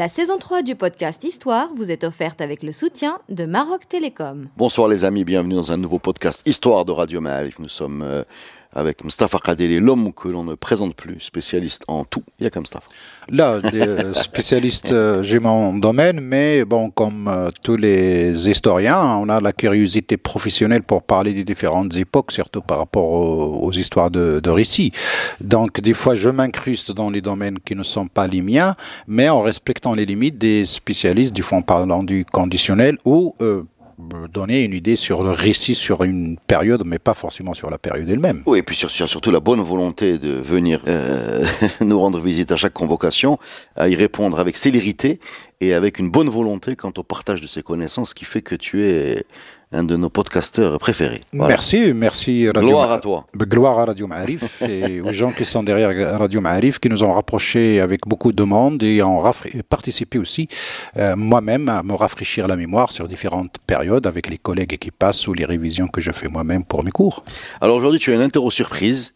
La 0.00 0.08
saison 0.08 0.38
3 0.38 0.62
du 0.62 0.76
podcast 0.76 1.22
Histoire 1.24 1.68
vous 1.76 1.90
est 1.90 2.04
offerte 2.04 2.40
avec 2.40 2.62
le 2.62 2.72
soutien 2.72 3.18
de 3.28 3.44
Maroc 3.44 3.86
Télécom. 3.86 4.48
Bonsoir 4.56 4.88
les 4.88 5.04
amis, 5.04 5.26
bienvenue 5.26 5.56
dans 5.56 5.72
un 5.72 5.76
nouveau 5.76 5.98
podcast 5.98 6.40
Histoire 6.46 6.86
de 6.86 6.92
Radio 6.92 7.20
Ma'arif. 7.20 7.58
Nous 7.58 7.68
sommes 7.68 8.00
euh, 8.00 8.24
avec 8.72 9.02
Mustafa 9.04 9.38
Kadeli, 9.38 9.80
l'homme 9.80 10.12
que 10.12 10.28
l'on 10.28 10.44
ne 10.44 10.54
présente 10.54 10.94
plus, 10.94 11.20
spécialiste 11.20 11.82
en 11.88 12.04
tout. 12.04 12.22
Il 12.38 12.44
y 12.44 12.46
a 12.46 12.50
comme 12.50 12.62
Mustafa. 12.62 12.88
Là, 13.28 13.60
euh, 13.74 14.14
spécialistes, 14.14 14.92
euh, 14.92 15.22
j'ai 15.22 15.40
mon 15.40 15.74
domaine, 15.74 16.20
mais 16.20 16.64
bon, 16.64 16.90
comme 16.90 17.28
euh, 17.28 17.50
tous 17.62 17.76
les 17.76 18.48
historiens, 18.48 19.00
on 19.16 19.28
a 19.28 19.40
la 19.40 19.52
curiosité 19.52 20.16
professionnelle 20.16 20.82
pour 20.82 21.02
parler 21.02 21.32
des 21.32 21.44
différentes 21.44 21.96
époques, 21.96 22.32
surtout 22.32 22.60
par 22.60 22.78
rapport 22.78 23.10
aux, 23.10 23.72
histoires 23.72 24.10
de, 24.10 24.40
de 24.40 24.50
récits. 24.50 24.92
Donc, 25.40 25.80
des 25.80 25.94
fois, 25.94 26.14
je 26.14 26.28
m'incruste 26.28 26.92
dans 26.92 27.10
les 27.10 27.20
domaines 27.20 27.58
qui 27.64 27.74
ne 27.74 27.82
sont 27.82 28.06
pas 28.06 28.26
les 28.26 28.42
miens, 28.42 28.76
mais 29.08 29.28
en 29.28 29.42
respectant 29.42 29.94
les 29.94 30.06
limites 30.06 30.38
des 30.38 30.64
spécialistes, 30.64 31.34
du 31.34 31.42
fond 31.42 31.62
parlant 31.62 32.02
du 32.02 32.24
conditionnel 32.24 32.98
ou 33.04 33.34
donner 34.32 34.64
une 34.64 34.72
idée 34.74 34.96
sur 34.96 35.22
le 35.22 35.30
récit 35.30 35.74
sur 35.74 36.02
une 36.04 36.36
période, 36.38 36.82
mais 36.84 36.98
pas 36.98 37.14
forcément 37.14 37.54
sur 37.54 37.70
la 37.70 37.78
période 37.78 38.08
elle-même. 38.08 38.42
Oui, 38.46 38.58
et 38.58 38.62
puis 38.62 38.76
sur- 38.76 38.90
sur- 38.90 39.08
surtout 39.08 39.30
la 39.30 39.40
bonne 39.40 39.60
volonté 39.60 40.18
de 40.18 40.30
venir 40.30 40.82
euh, 40.88 41.44
nous 41.80 41.98
rendre 41.98 42.20
visite 42.20 42.52
à 42.52 42.56
chaque 42.56 42.72
convocation, 42.72 43.38
à 43.76 43.88
y 43.88 43.94
répondre 43.94 44.38
avec 44.40 44.56
célérité 44.56 45.20
et 45.60 45.74
avec 45.74 45.98
une 45.98 46.10
bonne 46.10 46.28
volonté 46.28 46.76
quant 46.76 46.92
au 46.96 47.02
partage 47.02 47.40
de 47.40 47.46
ses 47.46 47.62
connaissances, 47.62 48.14
qui 48.14 48.24
fait 48.24 48.42
que 48.42 48.54
tu 48.54 48.82
es 48.84 49.24
un 49.72 49.84
de 49.84 49.96
nos 49.96 50.10
podcasteurs 50.10 50.78
préférés. 50.78 51.22
Voilà. 51.32 51.54
Merci, 51.54 51.92
merci 51.94 52.48
Radio 52.48 52.68
Gloire 52.68 52.90
à 52.90 52.98
toi. 52.98 53.24
Gloire 53.36 53.78
à 53.78 53.84
Radio 53.84 54.08
Ma'arif 54.08 54.62
et 54.68 55.00
aux 55.00 55.12
gens 55.12 55.30
qui 55.30 55.44
sont 55.44 55.62
derrière 55.62 56.18
Radio 56.18 56.40
Ma'arif 56.40 56.80
qui 56.80 56.88
nous 56.88 57.04
ont 57.04 57.12
rapprochés 57.12 57.80
avec 57.80 58.00
beaucoup 58.06 58.32
de 58.32 58.42
monde 58.42 58.82
et 58.82 59.00
ont 59.02 59.22
participé 59.68 60.18
aussi 60.18 60.48
euh, 60.96 61.14
moi-même 61.14 61.68
à 61.68 61.84
me 61.84 61.94
rafraîchir 61.94 62.48
la 62.48 62.56
mémoire 62.56 62.90
sur 62.90 63.06
différentes 63.06 63.58
périodes 63.64 64.08
avec 64.08 64.28
les 64.28 64.38
collègues 64.38 64.76
qui 64.76 64.90
passent 64.90 65.28
ou 65.28 65.34
les 65.34 65.44
révisions 65.44 65.86
que 65.86 66.00
je 66.00 66.10
fais 66.10 66.28
moi-même 66.28 66.64
pour 66.64 66.82
mes 66.82 66.90
cours. 66.90 67.24
Alors 67.60 67.76
aujourd'hui, 67.76 68.00
tu 68.00 68.10
as 68.10 68.14
une 68.14 68.22
interro 68.22 68.50
surprise. 68.50 69.14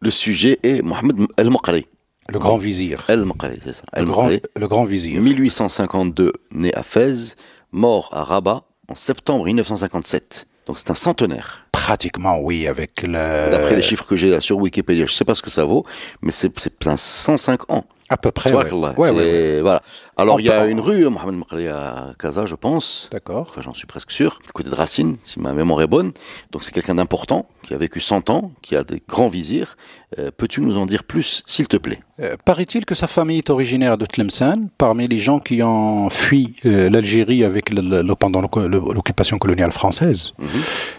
Le 0.00 0.10
sujet 0.10 0.58
est 0.64 0.82
Mohamed 0.82 1.26
El-Maqri. 1.36 1.86
Le 2.28 2.38
grand 2.38 2.58
vizir. 2.58 3.04
El-Maqri, 3.08 3.58
c'est 3.64 3.74
ça. 3.74 3.82
Le 3.96 4.04
grand, 4.04 4.28
le 4.28 4.68
grand 4.68 4.84
vizir. 4.84 5.20
1852, 5.20 6.32
né 6.52 6.74
à 6.74 6.82
Fès, 6.82 7.36
mort 7.72 8.10
à 8.12 8.24
Rabat 8.24 8.67
en 8.88 8.94
septembre 8.94 9.44
1957. 9.44 10.46
Donc 10.66 10.78
c'est 10.78 10.90
un 10.90 10.94
centenaire. 10.94 11.66
Pratiquement, 11.72 12.38
oui, 12.40 12.66
avec 12.66 13.02
le... 13.02 13.50
D'après 13.50 13.76
les 13.76 13.82
chiffres 13.82 14.04
que 14.04 14.16
j'ai 14.16 14.30
là 14.30 14.40
sur 14.40 14.58
Wikipédia, 14.58 15.06
je 15.06 15.12
sais 15.12 15.24
pas 15.24 15.34
ce 15.34 15.42
que 15.42 15.50
ça 15.50 15.64
vaut, 15.64 15.84
mais 16.20 16.30
c'est 16.30 16.58
c'est 16.58 16.86
un 16.86 16.96
105 16.96 17.70
ans. 17.70 17.84
À 18.10 18.16
peu 18.16 18.30
près, 18.30 18.52
ouais. 18.52 18.70
Ouais, 18.72 19.10
ouais. 19.10 19.60
Voilà. 19.60 19.82
Alors 20.18 20.40
il 20.40 20.46
y 20.46 20.50
a 20.50 20.66
une 20.66 20.80
rue, 20.80 21.08
Mohamed 21.08 21.36
Maqri 21.38 21.68
à 21.68 22.12
Casa, 22.18 22.44
je 22.46 22.54
pense. 22.56 23.08
D'accord. 23.12 23.46
Enfin, 23.48 23.62
j'en 23.62 23.72
suis 23.74 23.86
presque 23.86 24.10
sûr, 24.10 24.40
du 24.44 24.50
côté 24.52 24.68
de 24.68 24.74
Racine, 24.74 25.16
si 25.22 25.38
ma 25.40 25.52
mémoire 25.52 25.80
est 25.82 25.86
bonne. 25.86 26.12
Donc 26.50 26.64
c'est 26.64 26.72
quelqu'un 26.72 26.96
d'important, 26.96 27.46
qui 27.62 27.72
a 27.74 27.78
vécu 27.78 28.00
100 28.00 28.28
ans, 28.30 28.52
qui 28.60 28.74
a 28.76 28.82
des 28.82 29.00
grands 29.08 29.28
vizirs. 29.28 29.76
Euh, 30.18 30.30
Peux-tu 30.36 30.60
nous 30.62 30.76
en 30.78 30.86
dire 30.86 31.04
plus, 31.04 31.42
s'il 31.46 31.68
te 31.68 31.76
plaît? 31.76 32.00
Euh, 32.20 32.36
Paraît-il 32.44 32.84
que 32.86 32.94
sa 32.94 33.06
famille 33.06 33.38
est 33.38 33.50
originaire 33.50 33.96
de 33.98 34.06
Tlemcen, 34.06 34.68
parmi 34.78 35.06
les 35.06 35.18
gens 35.18 35.38
qui 35.38 35.62
ont 35.62 36.08
fui 36.10 36.54
euh, 36.64 36.88
l'Algérie 36.90 37.44
avec 37.44 37.70
le- 37.70 37.82
le- 37.82 38.02
le- 38.02 38.14
pendant 38.14 38.40
le- 38.40 38.48
le- 38.68 38.78
l'occupation 38.94 39.38
coloniale 39.38 39.70
française. 39.70 40.32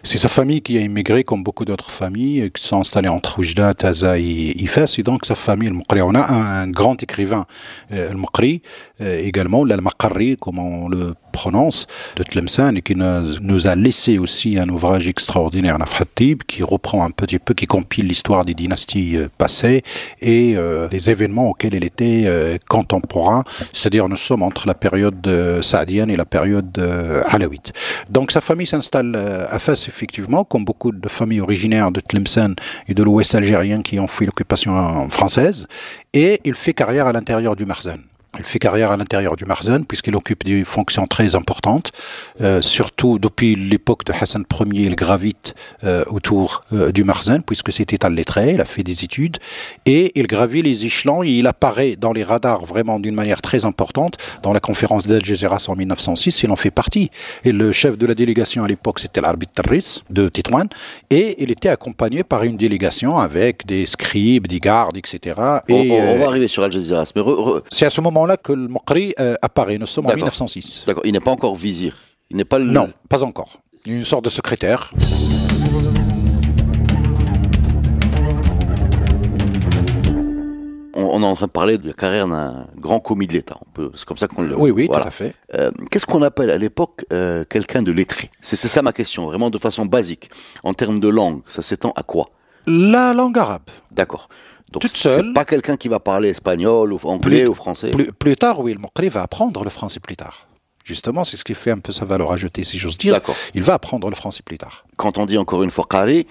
C'est 0.03 0.19
sa 0.19 0.28
famille 0.29 0.62
qui 0.62 0.78
a 0.78 0.81
immigré, 0.81 1.24
comme 1.24 1.44
beaucoup 1.44 1.66
d'autres 1.66 1.90
familles, 1.91 2.52
qui 2.52 2.63
sont 2.63 2.79
installées 2.79 3.09
entre 3.09 3.40
Oujda, 3.40 3.74
Taza 3.74 4.18
et 4.19 4.24
Ifas. 4.62 4.96
Et 5.00 5.03
donc, 5.03 5.25
sa 5.25 5.35
famille, 5.35 5.68
Al-Maqri, 5.68 6.02
on 6.03 6.13
a 6.16 6.31
un, 6.31 6.62
un 6.63 6.68
grand 6.69 7.02
écrivain, 7.03 7.46
Al-Maqri, 7.91 8.62
euh, 9.02 9.09
également, 9.18 9.66
l'Al-Maqarri, 9.66 10.38
comme 10.38 10.59
on 10.59 10.88
le 10.88 11.14
prononce, 11.31 11.88
de 12.16 12.24
Tlemcen, 12.24 12.75
et 12.75 12.81
qui 12.81 12.96
nous, 12.96 13.68
a 13.68 13.75
laissé 13.75 14.18
aussi 14.18 14.58
un 14.58 14.68
ouvrage 14.70 15.08
extraordinaire, 15.08 15.78
Nafhatib, 15.80 16.44
qui 16.44 16.64
reprend 16.64 17.06
un 17.06 17.12
petit 17.12 17.40
peu, 17.40 17.53
qui 17.53 17.66
compile 17.66 18.08
l'histoire 18.08 18.44
des 18.46 18.53
dynasties 18.53 19.18
euh, 19.18 19.28
passées 19.38 19.84
et 20.22 20.56
euh, 20.58 20.88
les 20.92 21.09
événements 21.09 21.50
auxquels 21.50 21.75
il 21.75 21.84
était 21.84 22.24
euh, 22.25 22.58
contemporain, 22.68 23.44
c'est-à-dire 23.72 24.09
nous 24.09 24.18
sommes 24.18 24.44
entre 24.44 24.68
la 24.68 24.74
période 24.74 25.26
euh, 25.28 25.62
saadienne 25.62 26.09
et 26.09 26.18
la 26.18 26.26
période 26.26 26.78
euh, 26.80 27.22
alawite. 27.28 27.72
Donc 28.09 28.31
sa 28.31 28.41
famille 28.41 28.68
s'installe 28.68 29.14
euh, 29.16 29.46
à 29.50 29.59
Fès, 29.59 29.88
effectivement, 29.88 30.44
comme 30.44 30.66
beaucoup 30.66 30.91
de 30.91 31.08
familles 31.08 31.41
originaires 31.41 31.91
de 31.91 32.02
Tlemcen 32.02 32.56
et 32.88 32.94
de 32.94 33.03
l'ouest 33.03 33.34
algérien 33.36 33.81
qui 33.81 34.00
ont 34.00 34.08
fui 34.08 34.26
l'occupation 34.26 34.78
euh, 34.78 35.08
française, 35.09 35.68
et 36.14 36.41
il 36.44 36.56
fait 36.56 36.74
carrière 36.74 37.08
à 37.08 37.14
l'intérieur 37.14 37.56
du 37.56 37.66
Marzen. 37.66 38.09
Il 38.38 38.45
fait 38.45 38.59
carrière 38.59 38.91
à 38.91 38.97
l'intérieur 38.97 39.35
du 39.35 39.45
Marzen 39.45 39.85
puisqu'il 39.85 40.16
occupe 40.16 40.44
des 40.45 40.63
fonctions 40.63 41.07
très 41.07 41.34
importantes, 41.34 41.91
euh, 42.41 42.62
surtout 42.62 43.17
depuis 43.17 43.56
l'époque 43.56 44.06
de 44.06 44.13
Hassan 44.13 44.44
Ier, 44.72 44.84
il 44.85 44.95
gravite 44.95 45.56
euh, 45.84 46.03
autour 46.07 46.62
euh, 46.72 46.91
du 46.91 47.03
Marzen 47.03 47.41
puisque 47.41 47.73
c'était 47.73 48.06
un 48.06 48.09
lettré, 48.12 48.51
il 48.53 48.62
a 48.62 48.66
fait 48.66 48.84
des 48.84 49.03
études 49.03 49.38
et 49.88 50.12
il 50.13 50.28
gravit 50.28 50.62
les 50.62 50.85
échelons 50.85 51.23
et 51.23 51.29
il 51.29 51.47
apparaît 51.47 51.95
dans 51.95 52.13
les 52.13 52.23
radars 52.23 52.66
vraiment 52.66 53.00
d'une 53.00 53.16
manière 53.16 53.41
très 53.41 53.66
importante. 53.66 54.17
Dans 54.44 54.53
la 54.53 54.59
conférence 54.59 55.07
d'Al 55.07 55.25
Jazeera 55.25 55.57
en 55.67 55.75
1906, 55.75 56.44
il 56.44 56.51
en 56.51 56.56
fait 56.56 56.72
partie. 56.72 57.09
Et 57.44 57.51
le 57.51 57.72
chef 57.72 57.97
de 57.97 58.06
la 58.06 58.13
délégation 58.13 58.63
à 58.63 58.67
l'époque, 58.67 59.00
c'était 59.00 59.22
l'arbitre 59.22 59.53
Terris 59.53 60.03
de 60.11 60.29
Tétouan 60.29 60.67
et 61.09 61.41
il 61.41 61.50
était 61.50 61.69
accompagné 61.69 62.23
par 62.23 62.44
une 62.44 62.57
délégation 62.57 63.17
avec 63.17 63.66
des 63.66 63.88
scribes, 63.88 64.46
des 64.46 64.59
gardes, 64.59 64.97
etc. 64.97 65.35
on, 65.38 65.61
Et, 65.67 65.91
on- 65.91 66.13
on 66.13 66.19
va 66.19 66.28
arriver 66.28 66.47
sur 66.47 66.61
Al 66.63 66.72
Jazeera, 66.72 67.03
mais 67.16 67.23
c'est 67.72 67.88
à 67.88 67.90
ce 67.90 68.01
moment-là 68.19 68.38
que 68.38 68.53
le 68.53 68.68
Mokri 68.68 69.13
euh, 69.19 69.35
apparaît. 69.41 69.78
Nous 69.78 69.85
sommes 69.85 70.06
en 70.06 70.09
D'accord. 70.09 70.25
1906. 70.25 70.84
d'accord, 70.88 71.06
il 71.06 71.13
n'est 71.13 71.19
pas 71.19 71.31
encore 71.31 71.56
vizir. 71.56 71.96
Il 72.30 72.38
n'est 72.38 72.46
pas 72.46 72.59
le... 72.59 72.66
Non, 72.66 72.90
pas 73.07 73.24
encore. 73.24 73.62
Une 73.85 74.06
sorte 74.06 74.25
de 74.25 74.30
secrétaire. 74.30 74.91
On, 80.96 81.24
est 81.24 81.25
en 81.25 81.35
train 81.35 81.46
de 81.46 81.52
parler 81.52 81.78
de 81.78 81.88
la 81.88 81.94
carrière 81.94 82.28
d'un 82.28 82.68
grand 82.75 83.00
commis 83.00 83.25
de 83.25 83.34
l'État. 83.34 83.58
C'est 83.96 84.06
comme 84.06 84.18
ça 84.18 84.28
qu'on 84.28 84.41
le. 84.41 84.58
Oui, 84.58 84.69
oui, 84.69 84.88
voilà. 84.88 85.03
tout 85.03 85.08
à 85.08 85.12
fait. 85.12 85.34
Euh, 85.56 85.72
Qu'est-ce 85.90 86.06
qu'on 86.06 86.22
appelle 86.24 86.50
à 86.50 86.58
l'époque 86.58 87.06
euh, 87.13 87.46
quelqu'un 87.50 87.81
de 87.81 87.91
lettré? 87.94 88.29
C'est 88.41 88.58
ça 88.58 88.81
ma 88.81 88.91
question, 88.91 89.25
vraiment 89.25 89.50
de 89.50 89.58
façon 89.58 89.85
basique. 89.85 90.29
En 90.63 90.74
termes 90.74 91.00
de 91.00 91.08
langue, 91.08 91.41
ça 91.47 91.62
s'étend 91.62 91.94
à 91.96 92.03
quoi? 92.03 92.25
La 92.68 93.13
langue 93.13 93.38
arabe. 93.38 93.69
D'accord. 93.91 94.28
Donc 94.72 94.84
c'est 94.88 95.34
pas 95.34 95.46
quelqu'un 95.46 95.78
qui 95.78 95.88
va 95.88 96.00
parler 96.00 96.30
espagnol 96.30 96.94
ou 96.94 97.00
anglais 97.03 97.47
ou 97.47 97.56
français. 97.56 97.91
Plus, 97.91 98.12
plus 98.12 98.35
tard, 98.35 98.59
oui, 98.59 98.74
le 98.74 98.80
Mokri 98.80 99.09
va 99.09 99.24
apprendre 99.24 99.63
le 99.63 99.69
français 99.69 100.00
plus 100.00 100.16
tard. 100.16 100.47
Justement, 100.84 101.24
c'est 101.24 101.38
ce 101.38 101.44
qui 101.44 101.53
fait 101.53 101.72
un 101.72 101.80
peu 101.80 101.91
sa 101.91 102.06
valeur 102.06 102.31
ajoutée, 102.31 102.63
si 102.63 102.79
j'ose 102.79 102.97
dire. 102.97 103.19
Il 103.53 103.63
va 103.63 103.75
apprendre 103.75 104.09
le 104.09 104.16
français 104.16 104.41
plus 104.44 104.58
tard. 104.58 104.85
Quand 104.97 105.18
on 105.18 105.25
dit 105.25 105.38
encore 105.38 105.62
une 105.63 105.72
fois 105.72 105.85
Qari, 105.90 106.25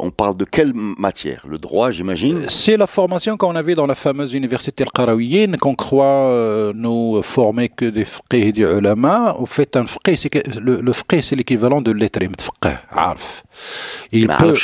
on 0.00 0.10
parle 0.10 0.36
de 0.36 0.44
quelle 0.44 0.72
matière? 0.74 1.44
Le 1.48 1.56
droit, 1.56 1.92
j'imagine? 1.92 2.38
Euh, 2.38 2.48
c'est 2.48 2.76
la 2.76 2.88
formation 2.88 3.36
qu'on 3.36 3.54
avait 3.54 3.76
dans 3.76 3.86
la 3.86 3.94
fameuse 3.94 4.32
université 4.34 4.82
al-Qarawiyyin, 4.82 5.56
qu'on 5.56 5.76
croit 5.76 6.30
euh, 6.30 6.72
nous 6.74 7.22
former 7.22 7.68
que 7.68 7.84
des 7.84 8.04
fiqh 8.04 8.34
et 8.34 8.52
du 8.52 8.64
ulama. 8.64 9.36
Au 9.38 9.46
fait, 9.46 9.76
un 9.76 9.86
fiqh, 9.86 10.42
le, 10.60 10.80
le 10.80 10.92
c'est 11.22 11.36
l'équivalent 11.36 11.80
de 11.80 11.92
l'etrem, 11.92 12.32
fiqh, 12.38 12.74
arf. 12.90 13.44
Il 14.10 14.26
peut, 14.26 14.54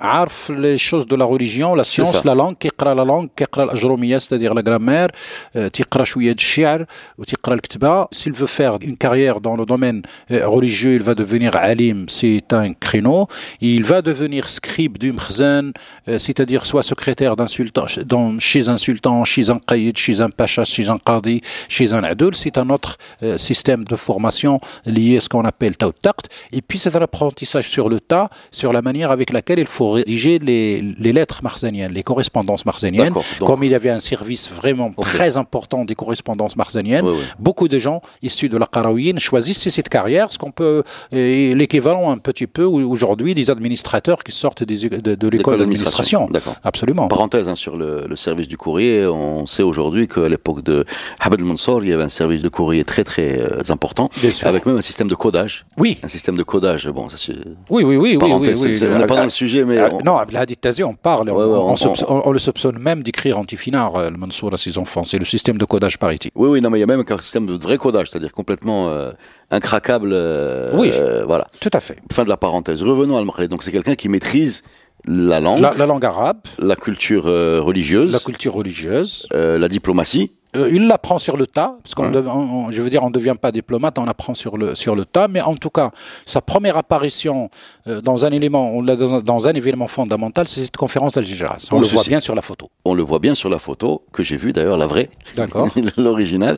عارف 0.00 0.50
les 0.50 0.78
choses 0.78 1.06
de 1.06 1.16
la 1.16 1.24
religion, 1.24 1.74
la 1.74 1.82
science, 1.84 2.12
ça. 2.12 2.22
la 2.24 2.34
langue, 2.34 2.54
كيقرا 2.60 2.94
la 2.94 3.04
langue, 3.04 3.28
كيقرا 3.36 3.64
الأجرومية, 3.64 4.18
c'est-à-dire 4.18 4.54
la 4.54 4.62
grammaire, 4.62 5.08
euh, 5.56 5.68
تيقرا 5.68 6.04
شوية 6.04 6.32
د 6.32 6.38
الشعر 6.38 6.84
وتيقرا 7.18 7.54
الكتابة. 7.54 8.06
S'il 8.14 8.32
veut 8.32 8.46
faire 8.46 8.78
une 8.80 8.96
carrière 8.96 9.40
dans 9.40 9.56
le 9.56 9.64
domaine 9.64 10.02
euh, 10.30 10.46
religieux, 10.46 10.94
il 10.94 11.02
va 11.02 11.14
devenir 11.16 11.56
alim, 11.56 12.06
c'est 12.08 12.52
un 12.52 12.72
créneau. 12.74 13.26
Il 13.60 13.82
va 13.84 14.00
devenir 14.02 14.48
scribe 14.48 14.98
du 14.98 15.10
mkhzen, 15.12 15.72
euh, 16.08 16.18
c'est-à-dire 16.24 16.64
soit 16.64 16.84
secrétaire 16.84 17.34
d'un 17.34 17.48
sultan, 17.48 17.86
dans- 18.06 18.38
chez 18.38 18.68
un 18.68 18.78
sultan, 18.86 19.24
chez 19.24 19.50
un 19.50 19.58
qaïd, 19.58 19.96
chez 19.98 20.20
un 20.20 20.30
pacha, 20.30 20.64
chez 20.64 20.88
un 20.94 20.98
qadi, 21.08 21.40
chez 21.68 21.92
un 21.92 22.04
adoul. 22.04 22.34
C'est 22.36 22.56
un 22.56 22.68
autre 22.70 22.92
euh, 23.24 23.36
système 23.36 23.82
de 23.92 23.96
formation 23.96 24.60
lié 24.86 25.16
à 25.18 25.20
ce 25.24 25.28
qu'on 25.28 25.44
appelle 25.52 25.76
taut 25.76 25.92
taqt. 26.06 26.24
Et 26.56 26.62
puis 26.62 26.78
c'est 26.82 26.94
un 26.94 27.02
apprentissage 27.10 27.66
sur 27.76 27.86
le 27.88 27.98
tas 28.10 28.26
sur 28.60 28.70
la 28.72 28.80
manière 28.88 29.10
avec 29.10 29.28
laquelle 29.32 29.58
il 29.58 29.66
faut 29.76 29.81
rédiger 29.91 30.39
les, 30.39 30.81
les 30.81 31.13
lettres 31.13 31.39
marzaniennes, 31.43 31.91
les 31.91 32.03
correspondances 32.03 32.65
marzaniennes. 32.65 33.13
Donc- 33.13 33.23
Comme 33.47 33.63
il 33.63 33.71
y 33.71 33.75
avait 33.75 33.89
un 33.89 33.99
service 33.99 34.49
vraiment 34.51 34.91
très 34.91 35.37
important 35.37 35.85
des 35.85 35.95
correspondances 35.95 36.55
marzaniennes, 36.55 37.05
Oui, 37.05 37.13
oui. 37.17 37.23
beaucoup 37.39 37.67
de 37.67 37.79
gens 37.79 38.01
issus 38.21 38.49
de 38.49 38.57
la 38.57 38.65
Qarawiyyin 38.65 39.17
choisissent 39.19 39.69
cette 39.69 39.89
carrière, 39.89 40.31
ce 40.31 40.37
qu'on 40.37 40.51
peut, 40.51 40.83
l'équivalent 41.11 42.11
un 42.11 42.17
petit 42.17 42.47
peu 42.47 42.63
au- 42.63 42.89
aujourd'hui 42.89 43.35
des 43.35 43.49
administrateurs 43.49 44.23
qui 44.23 44.31
sortent 44.31 44.63
des- 44.63 44.89
de, 44.89 45.15
de 45.15 45.27
l'école 45.27 45.57
d'administration. 45.59 46.27
Absolument. 46.63 47.07
Parenthèse 47.07 47.47
hein, 47.47 47.55
sur 47.55 47.77
le, 47.77 48.05
le 48.07 48.15
service 48.15 48.47
du 48.47 48.57
courrier, 48.57 49.05
on 49.05 49.47
sait 49.47 49.63
aujourd'hui 49.63 50.07
qu'à 50.07 50.27
l'époque 50.29 50.63
de 50.63 50.85
Habed 51.19 51.41
Mansour, 51.41 51.83
il 51.83 51.89
y 51.89 51.93
avait 51.93 52.03
un 52.03 52.09
service 52.09 52.41
de 52.41 52.49
courrier 52.49 52.83
très 52.83 53.03
très 53.03 53.39
euh, 53.39 53.61
important, 53.69 54.09
avec 54.43 54.65
même 54.65 54.77
un 54.77 54.81
système 54.81 55.07
de 55.07 55.15
codage. 55.15 55.65
Oui, 55.77 55.99
Un 56.03 56.07
système 56.07 56.35
de 56.37 56.43
codage, 56.43 56.87
bon, 56.89 57.09
ça 57.09 57.17
c'est 57.17 57.33
oui, 57.69 57.83
oui, 57.83 57.95
oui, 57.97 57.97
oui, 57.97 58.17
oui, 58.21 58.53
oui. 58.55 58.79
on 58.93 58.99
n'est 58.99 59.05
pas 59.05 59.15
dans 59.15 59.23
le 59.23 59.29
sujet, 59.29 59.65
mais 59.65 59.72
Ah, 59.79 59.89
on- 59.93 60.01
Non, 60.03 60.17
Abdelhadi 60.17 60.55
Tazi, 60.57 60.83
on 60.83 60.93
parle, 60.93 61.29
on, 61.29 61.35
Ouais, 61.35 61.43
ouais, 61.45 61.57
on 61.57 61.71
on- 61.71 61.75
soupçonne- 61.75 62.07
on- 62.09 62.21
on 62.25 62.31
le 62.31 62.39
soupçonne 62.39 62.77
même 62.79 63.03
d'écrire 63.03 63.37
antifinard, 63.39 63.95
euh, 63.95 64.09
le 64.09 64.17
Mansour 64.17 64.53
à 64.53 64.57
ses 64.57 64.77
enfants. 64.77 65.03
C'est 65.05 65.19
le 65.19 65.25
système 65.25 65.57
de 65.57 65.65
codage 65.65 65.97
par 65.97 66.11
ici. 66.13 66.31
Oui, 66.35 66.49
oui, 66.49 66.61
non, 66.61 66.69
mais 66.69 66.77
il 66.77 66.81
y 66.81 66.83
a 66.83 66.87
même 66.87 67.03
un 67.07 67.17
système 67.19 67.45
de 67.45 67.53
vrai 67.53 67.77
codage, 67.77 68.09
c'est-à-dire 68.09 68.31
complètement 68.31 68.89
euh, 68.89 69.11
incraquable. 69.51 70.09
euh, 70.13 70.71
Oui. 70.73 70.89
euh, 70.93 71.25
voilà. 71.25 71.47
Tout 71.59 71.69
à 71.73 71.79
fait. 71.79 71.97
Fin 72.11 72.23
de 72.23 72.29
la 72.29 72.37
parenthèse. 72.37 72.81
Revenons 72.83 73.15
à 73.15 73.19
Al-Marli. 73.19 73.47
Donc 73.47 73.63
c'est 73.63 73.71
quelqu'un 73.71 73.95
qui 73.95 74.09
maîtrise 74.09 74.63
la 75.05 75.39
langue, 75.41 75.61
La, 75.61 75.71
la, 75.71 75.77
la 75.79 75.85
langue 75.85 76.05
arabe, 76.05 76.37
culture 76.81 77.25
euh, 77.27 77.59
religieuse, 77.61 78.11
la 78.11 78.19
la, 78.19 78.23
culture 78.23 78.53
religieuse, 78.53 79.27
la 79.33 79.67
diplomatie. 79.67 80.31
Euh, 80.55 80.69
il 80.71 80.87
l'apprend 80.87 81.17
sur 81.17 81.35
le 81.35 81.47
tas, 81.47 81.75
parce 81.81 81.95
qu'on 81.95 82.13
Ouais. 82.13 82.23
on- 82.27 82.65
on- 82.67 82.71
je 82.71 82.81
veux 82.81 82.89
dire, 82.89 83.03
on 83.03 83.07
ne 83.07 83.13
devient 83.13 83.35
pas 83.41 83.51
diplomate, 83.51 83.97
on 83.97 84.07
apprend 84.07 84.33
sur 84.35 84.55
le, 84.57 84.75
sur 84.75 84.95
le 84.95 85.03
tas, 85.05 85.27
mais 85.27 85.41
en 85.41 85.55
tout 85.55 85.69
cas, 85.71 85.89
sa 86.27 86.41
première 86.41 86.77
apparition 86.77 87.49
euh, 87.87 88.01
dans 88.01 88.23
un 88.25 88.31
élément, 88.31 88.71
on 88.71 88.81
l'a 88.81 88.95
dans, 88.95 89.15
un- 89.15 89.19
dans 89.21 89.47
un 89.47 89.53
événement 89.53 89.87
fondamental, 89.87 90.47
c'est 90.47 90.61
cette 90.65 90.77
conférence 90.77 91.13
d'Algéras. 91.13 91.57
On 91.71 91.77
Oh, 91.77 91.79
le 91.79 91.87
voit 91.87 92.03
bien 92.03 92.19
sur 92.19 92.35
la 92.35 92.41
photo. 92.41 92.69
On 92.85 92.93
le 92.93 93.01
voit 93.03 93.19
bien 93.19 93.35
sur 93.35 93.49
la 93.49 93.59
photo 93.59 94.03
que 94.11 94.21
j'ai 94.23 94.37
vue 94.37 94.53
d'ailleurs, 94.53 94.77
la 94.77 94.87
vraie, 94.87 95.09
D'accord. 95.35 95.67
l'original, 95.97 96.57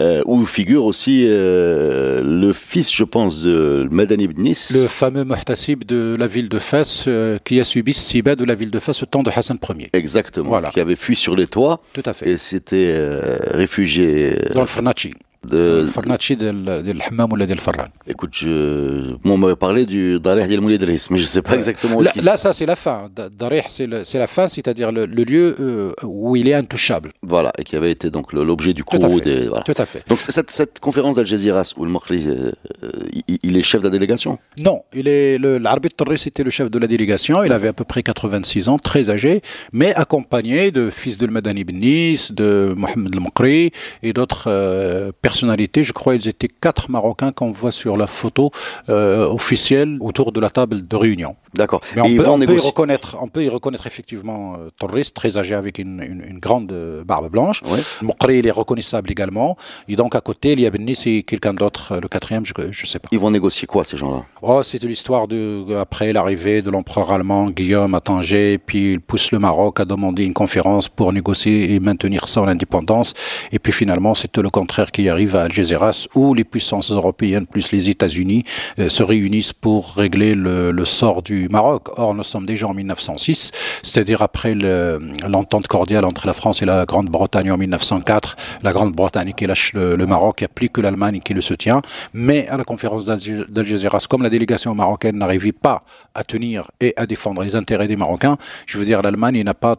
euh, 0.00 0.22
où 0.26 0.44
figure 0.44 0.84
aussi 0.84 1.24
euh, 1.26 2.20
le 2.22 2.52
fils, 2.52 2.94
je 2.94 3.04
pense, 3.04 3.42
de 3.42 3.88
Madani 3.90 4.24
ibn 4.24 4.42
Nis. 4.42 4.68
Le 4.74 4.88
fameux 4.88 5.24
Muhtasib 5.24 5.84
de 5.84 6.16
la 6.18 6.26
ville 6.26 6.48
de 6.48 6.58
Fès, 6.58 7.04
euh, 7.08 7.38
qui 7.44 7.60
a 7.60 7.64
subi 7.64 7.94
Siba 7.94 8.36
de 8.36 8.44
la 8.44 8.54
ville 8.54 8.70
de 8.70 8.78
Fès 8.78 9.02
au 9.02 9.06
temps 9.06 9.22
de 9.22 9.30
Hassan 9.34 9.58
Ier. 9.78 9.88
Exactement. 9.92 10.48
Voilà. 10.50 10.70
Qui 10.70 10.80
avait 10.80 10.96
fui 10.96 11.16
sur 11.16 11.34
les 11.34 11.46
toits 11.46 11.80
Tout 11.94 12.02
à 12.04 12.12
fait. 12.12 12.28
et 12.28 12.36
s'était 12.36 12.90
euh, 12.94 13.38
réfugié 13.52 14.32
euh, 14.34 14.54
Dans 14.54 14.60
le 14.60 14.66
Farnachi. 14.66 15.12
De. 15.46 15.82
Le 15.84 15.88
Farnachi 15.88 16.36
de 16.36 16.46
l'Hammam 16.92 17.32
ou 17.32 17.36
de 17.36 17.54
Farran. 17.56 17.84
Écoute, 18.06 18.30
je... 18.34 19.12
moi, 19.24 19.34
on 19.34 19.38
m'avait 19.38 19.56
parlé 19.56 19.86
du 19.86 20.20
Dareh 20.20 20.46
Diel 20.46 20.60
Moulay 20.60 20.78
Driss, 20.78 21.10
mais 21.10 21.18
je 21.18 21.24
sais 21.24 21.42
pas 21.42 21.54
exactement 21.56 21.96
où 21.96 22.02
Là, 22.02 22.10
là, 22.22 22.36
ça, 22.36 22.52
c'est 22.52 22.66
la 22.66 22.76
fin. 22.76 23.08
Da- 23.14 23.28
Darih, 23.28 23.62
c'est 23.68 24.18
la 24.18 24.26
fin, 24.26 24.46
c'est-à-dire 24.46 24.92
le, 24.92 25.06
le 25.06 25.24
lieu 25.24 25.56
euh, 25.60 25.92
où 26.02 26.36
il 26.36 26.48
est 26.48 26.54
intouchable. 26.54 27.12
Voilà, 27.22 27.52
et 27.58 27.64
qui 27.64 27.76
avait 27.76 27.90
été 27.90 28.10
donc 28.10 28.32
l'objet 28.32 28.72
du 28.74 28.82
Tout 28.84 28.96
à 28.96 29.08
coup 29.08 29.18
fait. 29.18 29.24
des. 29.36 29.48
Voilà. 29.48 29.64
Tout 29.64 29.74
à 29.76 29.86
fait. 29.86 30.02
Donc 30.08 30.20
cette, 30.20 30.50
cette 30.50 30.78
conférence 30.80 31.16
d'Al 31.16 31.26
Jazeera 31.26 31.62
où 31.76 31.84
le 31.84 31.90
Mokhli, 31.90 32.26
euh, 32.28 32.52
euh, 32.84 32.90
il, 33.28 33.38
il 33.42 33.56
est 33.56 33.62
chef 33.62 33.80
de 33.80 33.86
la 33.86 33.90
délégation? 33.90 34.38
Non, 34.58 34.82
il 34.94 35.08
est 35.08 35.38
l'arbitre 35.38 35.96
Torres 35.96 36.12
était 36.26 36.42
le 36.44 36.50
chef 36.50 36.70
de 36.70 36.78
la 36.78 36.86
délégation. 36.86 37.42
Il 37.44 37.52
avait 37.52 37.68
à 37.68 37.72
peu 37.72 37.84
près 37.84 38.02
86 38.02 38.68
ans, 38.68 38.78
très 38.78 39.10
âgé, 39.10 39.40
mais 39.72 39.94
accompagné 39.94 40.70
de 40.70 40.90
fils 40.90 41.18
de 41.18 41.26
Madani 41.26 41.60
ibn 41.62 41.76
Nis, 41.78 42.28
de 42.32 42.74
Mohamed 42.76 43.14
El 43.14 43.20
Mokri 43.20 43.70
et 44.02 44.12
d'autres 44.12 44.44
euh, 44.48 45.10
Je 45.40 45.92
crois 45.92 46.14
ils 46.14 46.28
étaient 46.28 46.48
quatre 46.48 46.90
Marocains 46.90 47.32
qu'on 47.32 47.52
voit 47.52 47.72
sur 47.72 47.96
la 47.96 48.06
photo 48.06 48.50
euh, 48.88 49.26
officielle 49.26 49.98
autour 50.00 50.32
de 50.32 50.40
la 50.40 50.50
table 50.50 50.86
de 50.86 50.96
réunion. 50.96 51.36
D'accord. 51.56 51.80
Mais 51.94 52.02
on, 52.02 52.06
peut, 52.16 52.22
vont 52.22 52.34
on 52.34 52.38
peut 52.38 52.56
y 52.56 52.58
reconnaître, 52.58 53.16
on 53.20 53.28
peut 53.28 53.44
y 53.44 53.48
reconnaître 53.48 53.86
effectivement 53.86 54.54
euh, 54.54 54.68
Torres, 54.78 55.12
très 55.14 55.36
âgé 55.36 55.54
avec 55.54 55.78
une, 55.78 56.02
une, 56.02 56.22
une 56.28 56.38
grande 56.38 56.70
euh, 56.72 57.04
barbe 57.04 57.30
blanche. 57.30 57.62
Mokri, 58.02 58.38
il 58.38 58.46
est 58.46 58.50
reconnaissable 58.50 59.10
également. 59.10 59.56
Et 59.88 59.96
donc 59.96 60.14
à 60.14 60.20
côté, 60.20 60.52
il 60.52 60.60
y 60.60 60.66
a 60.66 60.70
Ben 60.70 60.84
Nis 60.84 61.02
et 61.06 61.22
quelqu'un 61.22 61.54
d'autre, 61.54 61.92
euh, 61.92 62.00
le 62.00 62.08
quatrième, 62.08 62.44
je 62.44 62.52
ne 62.60 62.86
sais 62.86 62.98
pas. 62.98 63.08
Ils 63.12 63.18
vont 63.18 63.30
négocier 63.30 63.66
quoi 63.66 63.84
ces 63.84 63.96
gens-là? 63.96 64.24
Oh, 64.42 64.62
c'était 64.62 64.86
l'histoire 64.86 65.28
de 65.28 65.74
après 65.76 66.12
l'arrivée 66.12 66.62
de 66.62 66.70
l'empereur 66.70 67.10
allemand 67.10 67.50
Guillaume 67.50 67.94
à 67.94 68.00
Tanger, 68.00 68.58
puis 68.58 68.92
il 68.92 69.00
pousse 69.00 69.32
le 69.32 69.38
Maroc 69.38 69.80
à 69.80 69.84
demander 69.84 70.24
une 70.24 70.34
conférence 70.34 70.88
pour 70.88 71.12
négocier 71.12 71.74
et 71.74 71.80
maintenir 71.80 72.28
son 72.28 72.46
indépendance. 72.46 73.14
Et 73.52 73.58
puis 73.58 73.72
finalement, 73.72 74.14
c'est 74.14 74.28
tout 74.28 74.42
le 74.42 74.50
contraire 74.50 74.90
qui 74.92 75.08
arrive 75.08 75.36
à 75.36 75.42
Algésiras, 75.42 76.06
où 76.14 76.34
les 76.34 76.44
puissances 76.44 76.90
européennes 76.90 77.46
plus 77.46 77.72
les 77.72 77.88
États-Unis 77.90 78.42
euh, 78.78 78.88
se 78.88 79.02
réunissent 79.02 79.52
pour 79.52 79.94
régler 79.94 80.34
le, 80.34 80.70
le 80.70 80.84
sort 80.84 81.22
du 81.22 81.45
Maroc. 81.48 81.88
Or, 81.98 82.14
nous 82.14 82.24
sommes 82.24 82.46
déjà 82.46 82.66
en 82.68 82.74
1906, 82.74 83.50
c'est-à-dire 83.82 84.22
après 84.22 84.54
le- 84.54 84.98
l'entente 85.28 85.66
cordiale 85.68 86.04
entre 86.04 86.26
la 86.26 86.32
France 86.34 86.62
et 86.62 86.64
la 86.66 86.84
Grande-Bretagne 86.86 87.50
en 87.50 87.56
1904. 87.58 88.36
La 88.62 88.72
Grande-Bretagne 88.72 89.32
qui 89.36 89.46
lâche 89.46 89.72
le, 89.74 89.96
Maroc, 90.06 90.40
il 90.40 90.44
n'y 90.44 90.46
a 90.46 90.48
plus 90.54 90.68
que 90.68 90.80
l'Allemagne 90.80 91.20
qui 91.20 91.34
le 91.34 91.40
soutient. 91.40 91.82
Mais 92.14 92.48
à 92.48 92.56
la 92.56 92.64
conférence 92.64 93.06
d'Algé- 93.06 93.44
d'Algésiras, 93.48 94.06
comme 94.08 94.22
la 94.22 94.30
délégation 94.30 94.74
marocaine 94.74 95.16
n'arrivait 95.16 95.52
pas 95.52 95.84
à 96.14 96.24
tenir 96.24 96.70
et 96.80 96.92
à 96.96 97.06
défendre 97.06 97.42
les 97.42 97.56
intérêts 97.56 97.88
des 97.88 97.96
Marocains, 97.96 98.36
je 98.66 98.78
veux 98.78 98.84
dire, 98.84 99.02
l'Allemagne 99.02 99.42
n'a 99.42 99.54
pas 99.54 99.76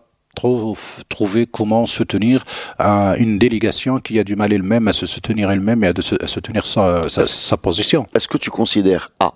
trouvé 1.09 1.47
comment 1.47 1.85
soutenir 1.87 2.43
euh, 2.79 3.15
une 3.17 3.39
délégation 3.39 3.97
qui 3.99 4.19
a 4.19 4.23
du 4.23 4.35
mal 4.35 4.53
elle-même 4.53 4.87
à 4.87 4.93
se 4.93 5.07
soutenir 5.07 5.49
elle-même 5.49 5.83
et 5.83 5.87
à, 5.87 5.93
se, 5.99 6.15
à 6.23 6.27
soutenir 6.27 6.67
sa 6.67 7.57
position. 7.57 8.05
Est-ce 8.15 8.27
que 8.27 8.37
tu 8.37 8.51
considères 8.51 9.09
A 9.19 9.33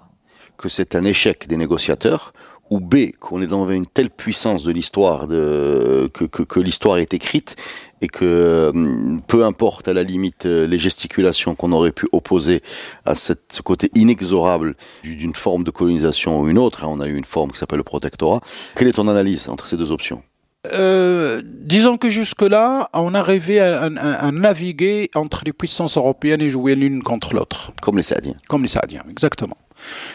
que 0.62 0.70
c'est 0.70 0.96
un 0.96 1.04
échec 1.04 1.48
des 1.48 1.58
négociateurs 1.58 2.34
ou 2.70 2.80
B 2.80 3.12
qu'on 3.20 3.42
est 3.42 3.48
dans 3.48 3.68
une 3.70 3.86
telle 3.86 4.10
puissance 4.10 4.64
de 4.64 4.72
l'histoire 4.72 5.28
que, 5.28 6.60
l'histoire 6.62 6.98
est 7.00 7.14
écrite 7.14 7.58
et 8.02 8.08
que 8.08 8.72
hum, 8.74 9.22
peu 9.28 9.44
importe 9.44 9.90
à 9.90 9.94
la 9.94 10.04
limite 10.04 10.46
euh, 10.46 10.66
les 10.68 10.80
gesticulations 10.80 11.54
qu'on 11.54 11.72
aurait 11.74 11.92
pu 11.92 12.08
opposer 12.14 12.62
à 13.06 13.14
ce 13.14 13.34
côté 13.64 13.92
inexorable 13.94 14.76
du- 15.04 15.16
d'une 15.18 15.36
forme 15.36 15.64
de 15.66 15.72
colonisation 15.72 16.40
ou 16.40 16.48
une 16.48 16.58
autre, 16.58 16.84
hein, 16.86 16.88
on 16.90 17.02
a 17.02 17.08
eu 17.08 17.16
une 17.18 17.26
forme 17.26 17.52
qui 17.52 17.60
s'appelle 17.60 17.78
le 17.80 17.84
protectorat. 17.84 18.40
Quelle 18.76 18.88
est 18.88 18.94
ton 18.94 19.08
analyse 19.10 19.50
entre 19.50 19.68
ces 19.68 19.76
deux 19.78 19.92
options? 19.92 20.24
Euh, 20.72 21.42
disons 21.44 21.98
que 21.98 22.10
jusque-là, 22.10 22.90
on 22.94 23.16
arrivait 23.16 23.60
à, 23.60 23.84
à- 23.86 24.28
à 24.28 24.32
naviguer 24.32 25.10
entre 25.16 25.42
les 25.44 25.54
puissances 25.54 25.98
européennes 25.98 26.42
et 26.42 26.50
jouer 26.50 26.76
l'une 26.76 27.02
contre 27.02 27.34
l'autre, 27.34 27.72
Comme 27.82 27.98
les 27.98 28.04
Saadiens. 28.04 28.36
comme 28.48 28.62
les 28.62 28.68
Saadiens, 28.68 29.04
exactement. 29.10 29.58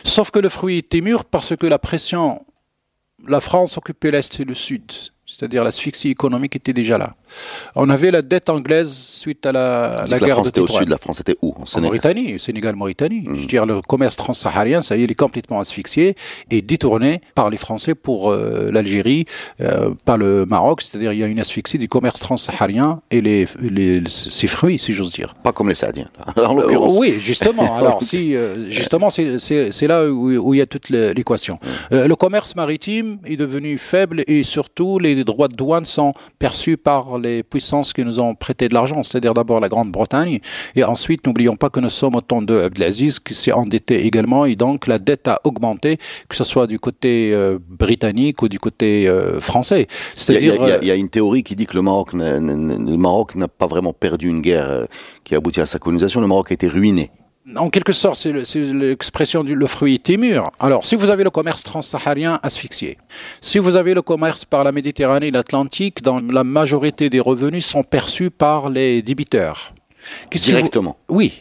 Sauf 0.04 0.30
que 0.30 0.38
le 0.38 0.48
fruit 0.48 0.78
était 0.78 1.00
mûr 1.00 1.24
parce 1.24 1.56
que 1.56 1.66
la 1.66 1.80
pression, 1.80 2.46
la 3.26 3.40
France 3.40 3.76
occupait 3.76 4.12
l'Est 4.12 4.38
et 4.38 4.44
le 4.44 4.54
Sud, 4.54 4.84
c'est-à-dire 5.26 5.64
l'asphyxie 5.64 6.10
économique 6.10 6.54
était 6.54 6.72
déjà 6.72 6.96
là. 6.96 7.10
On 7.74 7.88
avait 7.90 8.10
la 8.10 8.22
dette 8.22 8.48
anglaise 8.48 8.90
suite 8.92 9.44
à 9.46 9.52
la, 9.52 10.04
la 10.08 10.16
que 10.18 10.22
la 10.22 10.26
guerre 10.26 10.36
France 10.36 10.46
de 10.46 10.50
était 10.50 10.60
au 10.60 10.68
sud, 10.68 10.88
la 10.88 10.98
France 10.98 11.20
était 11.20 11.36
où 11.42 11.54
En 11.58 11.62
En 11.62 11.66
Sénégal. 11.66 11.86
Mauritanie, 11.90 12.38
Sénégal-Mauritanie. 12.40 13.24
Je 13.26 13.40
veux 13.40 13.46
dire, 13.46 13.66
le 13.66 13.80
commerce 13.82 14.16
transsaharien, 14.16 14.82
ça 14.82 14.96
y 14.96 15.00
est, 15.00 15.04
il 15.04 15.10
est 15.10 15.14
complètement 15.14 15.60
asphyxié 15.60 16.14
et 16.50 16.62
détourné 16.62 17.20
par 17.34 17.50
les 17.50 17.56
Français 17.58 17.94
pour 17.94 18.30
euh, 18.30 18.70
l'Algérie, 18.72 19.24
euh, 19.60 19.90
par 20.04 20.18
le 20.18 20.46
Maroc. 20.46 20.82
C'est-à-dire, 20.82 21.12
il 21.12 21.18
y 21.18 21.22
a 21.22 21.26
une 21.26 21.40
asphyxie 21.40 21.78
du 21.78 21.88
commerce 21.88 22.20
transsaharien 22.20 23.00
et 23.10 23.20
les, 23.20 23.46
les, 23.60 24.02
ses 24.08 24.46
fruits, 24.46 24.78
si 24.78 24.92
j'ose 24.92 25.12
dire. 25.12 25.34
Pas 25.42 25.52
comme 25.52 25.68
les 25.68 25.74
Saadiens, 25.74 26.08
en 26.36 26.54
l'occurrence. 26.54 26.96
Euh, 26.96 27.00
oui, 27.00 27.14
justement. 27.20 27.76
Alors, 27.78 28.02
si, 28.02 28.34
euh, 28.34 28.68
justement, 28.70 29.10
c'est- 29.10 29.86
là 29.86 30.04
où, 30.06 30.30
où 30.36 30.54
il 30.54 30.58
y 30.58 30.60
a 30.60 30.66
toute 30.66 30.88
l'équation. 30.90 31.58
Euh, 31.92 32.08
le 32.08 32.16
commerce 32.16 32.56
maritime 32.56 33.18
est 33.24 33.36
devenu 33.36 33.78
faible 33.78 34.24
et 34.26 34.42
surtout, 34.42 34.98
les 34.98 35.22
droits 35.24 35.48
de 35.48 35.54
douane 35.54 35.84
sont 35.84 36.12
perçus 36.38 36.76
par 36.76 37.15
les 37.18 37.42
puissances 37.42 37.92
qui 37.92 38.04
nous 38.04 38.20
ont 38.20 38.34
prêté 38.34 38.68
de 38.68 38.74
l'argent, 38.74 39.02
c'est-à-dire 39.02 39.34
d'abord 39.34 39.60
la 39.60 39.68
Grande-Bretagne 39.68 40.40
et 40.74 40.84
ensuite, 40.84 41.26
n'oublions 41.26 41.56
pas 41.56 41.70
que 41.70 41.80
nous 41.80 41.90
sommes 41.90 42.14
au 42.16 42.20
temps 42.20 42.42
de 42.42 42.58
Abdelaziz 42.60 43.18
qui 43.18 43.34
s'est 43.34 43.52
endetté 43.52 44.06
également 44.06 44.44
et 44.44 44.56
donc 44.56 44.86
la 44.86 44.98
dette 44.98 45.28
a 45.28 45.40
augmenté, 45.44 45.96
que 46.28 46.36
ce 46.36 46.44
soit 46.44 46.66
du 46.66 46.78
côté 46.78 47.32
euh, 47.32 47.58
britannique 47.68 48.42
ou 48.42 48.48
du 48.48 48.58
côté 48.58 49.08
euh, 49.08 49.40
français. 49.40 49.86
Il 50.28 50.34
y, 50.34 50.36
a, 50.36 50.40
il 50.40 50.44
y 50.46 50.48
C'est-à-dire, 50.50 50.62
a- 50.62 50.66
il 50.66 50.68
y 50.68 50.72
a- 50.72 50.78
il 50.82 50.88
y 50.88 50.90
a 50.90 50.94
une 50.94 51.08
théorie 51.10 51.42
qui 51.42 51.56
dit 51.56 51.66
que 51.66 51.74
le 51.74 51.82
Maroc, 51.82 52.14
n'a- 52.14 52.38
le 52.40 52.96
Maroc 52.96 53.34
n'a 53.34 53.48
pas 53.48 53.66
vraiment 53.66 53.92
perdu 53.92 54.28
une 54.28 54.40
guerre 54.40 54.70
euh, 54.70 54.84
qui 55.24 55.34
a 55.34 55.38
abouti 55.38 55.60
à 55.60 55.66
sa 55.66 55.78
colonisation. 55.78 56.20
Le 56.20 56.26
Maroc 56.26 56.50
a 56.50 56.54
été 56.54 56.68
ruiné. 56.68 57.10
En 57.54 57.70
quelque 57.70 57.92
sorte, 57.92 58.18
c'est 58.18 58.32
le- 58.32 58.44
c'est 58.44 58.58
l'expression 58.64 59.44
du 59.44 59.54
le 59.54 59.66
fruit 59.68 59.94
était 59.94 60.16
mûr. 60.16 60.50
Alors, 60.58 60.84
si 60.84 60.96
vous 60.96 61.10
avez 61.10 61.22
le 61.22 61.30
commerce 61.30 61.62
transsaharien 61.62 62.40
asphyxié, 62.42 62.98
si 63.40 63.58
vous 63.60 63.76
avez 63.76 63.94
le 63.94 64.02
commerce 64.02 64.44
par 64.44 64.64
la 64.64 64.72
Méditerranée 64.72 65.28
et 65.28 65.30
l'Atlantique, 65.30 66.02
dans 66.02 66.18
la 66.20 66.42
majorité 66.42 67.08
des 67.08 67.20
revenus 67.20 67.64
sont 67.64 67.84
perçus 67.84 68.30
par 68.30 68.68
les 68.68 69.00
débiteurs. 69.00 69.72
Vous- 70.32 70.38
Directement. 70.38 70.96
Oui. 71.08 71.38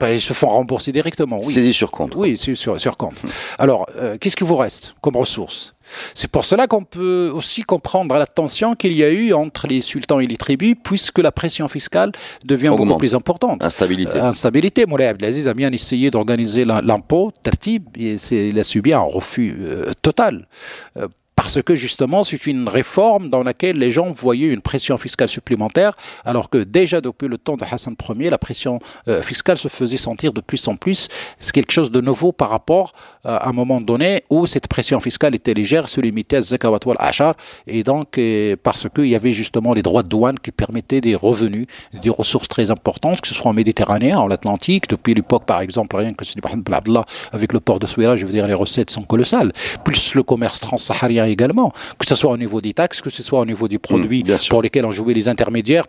Ben, 0.00 0.08
ils 0.08 0.20
se 0.20 0.32
font 0.32 0.48
rembourser 0.48 0.90
directement, 0.90 1.38
oui. 1.38 1.52
Saisi 1.52 1.72
sur 1.72 1.92
compte. 1.92 2.14
Oui, 2.16 2.36
c'est 2.36 2.56
sur, 2.56 2.80
sur 2.80 2.96
compte. 2.96 3.22
Alors, 3.58 3.86
euh, 3.96 4.16
qu'est-ce 4.20 4.34
qui 4.36 4.42
vous 4.42 4.56
reste 4.56 4.96
comme 5.00 5.16
ressources? 5.16 5.73
C'est 6.14 6.30
pour 6.30 6.44
cela 6.44 6.66
qu'on 6.66 6.84
peut 6.84 7.30
aussi 7.34 7.62
comprendre 7.62 8.14
la 8.16 8.26
tension 8.26 8.74
qu'il 8.74 8.92
y 8.92 9.04
a 9.04 9.10
eu 9.10 9.32
entre 9.32 9.66
les 9.66 9.80
sultans 9.82 10.20
et 10.20 10.26
les 10.26 10.36
tribus, 10.36 10.76
puisque 10.82 11.18
la 11.18 11.32
pression 11.32 11.68
fiscale 11.68 12.12
devient 12.44 12.74
beaucoup 12.76 12.96
plus 12.96 13.14
importante. 13.14 13.62
Instabilité. 13.62 14.18
Euh, 14.18 14.24
instabilité. 14.24 14.86
Moulay 14.86 15.06
Abdelaziz 15.06 15.48
a 15.48 15.54
bien 15.54 15.72
essayé 15.72 16.10
d'organiser 16.10 16.64
l'impôt, 16.64 17.32
Tertib, 17.42 17.84
et 17.96 18.16
il 18.30 18.58
a 18.58 18.64
subi 18.64 18.92
un 18.92 19.00
refus 19.00 19.56
euh, 19.60 19.92
total. 20.02 20.46
Euh, 20.96 21.08
parce 21.44 21.60
que 21.60 21.74
justement 21.74 22.24
c'est 22.24 22.46
une 22.46 22.70
réforme 22.70 23.28
dans 23.28 23.42
laquelle 23.42 23.76
les 23.76 23.90
gens 23.90 24.10
voyaient 24.10 24.46
une 24.46 24.62
pression 24.62 24.96
fiscale 24.96 25.28
supplémentaire, 25.28 25.94
alors 26.24 26.48
que 26.48 26.56
déjà 26.56 27.02
depuis 27.02 27.28
le 27.28 27.36
temps 27.36 27.58
de 27.58 27.64
Hassan 27.70 27.94
Ier, 28.18 28.30
la 28.30 28.38
pression 28.38 28.78
euh, 29.08 29.20
fiscale 29.20 29.58
se 29.58 29.68
faisait 29.68 29.98
sentir 29.98 30.32
de 30.32 30.40
plus 30.40 30.66
en 30.68 30.76
plus. 30.76 31.08
C'est 31.38 31.52
quelque 31.52 31.70
chose 31.70 31.90
de 31.90 32.00
nouveau 32.00 32.32
par 32.32 32.48
rapport 32.48 32.94
euh, 33.26 33.36
à 33.36 33.50
un 33.50 33.52
moment 33.52 33.82
donné 33.82 34.24
où 34.30 34.46
cette 34.46 34.68
pression 34.68 35.00
fiscale 35.00 35.34
était 35.34 35.52
légère, 35.52 35.86
se 35.90 36.00
limitait 36.00 36.36
à 36.36 36.40
zakawat 36.40 36.78
wal 36.86 36.96
ashar, 36.98 37.34
et 37.66 37.82
donc 37.82 38.16
euh, 38.16 38.56
parce 38.62 38.88
qu'il 38.88 39.08
y 39.08 39.14
avait 39.14 39.32
justement 39.32 39.74
les 39.74 39.82
droits 39.82 40.02
de 40.02 40.08
douane 40.08 40.38
qui 40.38 40.50
permettaient 40.50 41.02
des 41.02 41.14
revenus, 41.14 41.66
des 41.92 42.08
ressources 42.08 42.48
très 42.48 42.70
importantes, 42.70 43.20
que 43.20 43.28
ce 43.28 43.34
soit 43.34 43.50
en 43.50 43.54
Méditerranée, 43.54 44.14
en 44.14 44.30
Atlantique, 44.30 44.88
depuis 44.88 45.12
l'époque 45.12 45.44
par 45.44 45.60
exemple, 45.60 45.94
rien 45.96 46.14
que 46.14 46.24
Sidi 46.24 46.40
Abdallah 46.42 47.04
avec 47.32 47.52
le 47.52 47.60
port 47.60 47.80
de 47.80 47.86
Souira, 47.86 48.16
je 48.16 48.24
veux 48.24 48.32
dire 48.32 48.46
les 48.46 48.54
recettes 48.54 48.90
sont 48.90 49.02
colossales, 49.02 49.52
plus 49.84 50.14
le 50.14 50.22
commerce 50.22 50.60
transsaharien 50.60 51.33
également, 51.34 51.72
que 51.98 52.06
ce 52.06 52.14
soit 52.14 52.30
au 52.30 52.38
niveau 52.38 52.60
des 52.60 52.72
taxes, 52.72 53.00
que 53.00 53.10
ce 53.10 53.22
soit 53.22 53.40
au 53.40 53.46
niveau 53.46 53.68
des 53.68 53.78
produits 53.78 54.24
mmh, 54.24 54.48
pour 54.48 54.62
lesquels 54.62 54.86
on 54.86 54.92
jouait 54.92 55.14
les 55.14 55.28
intermédiaires 55.28 55.84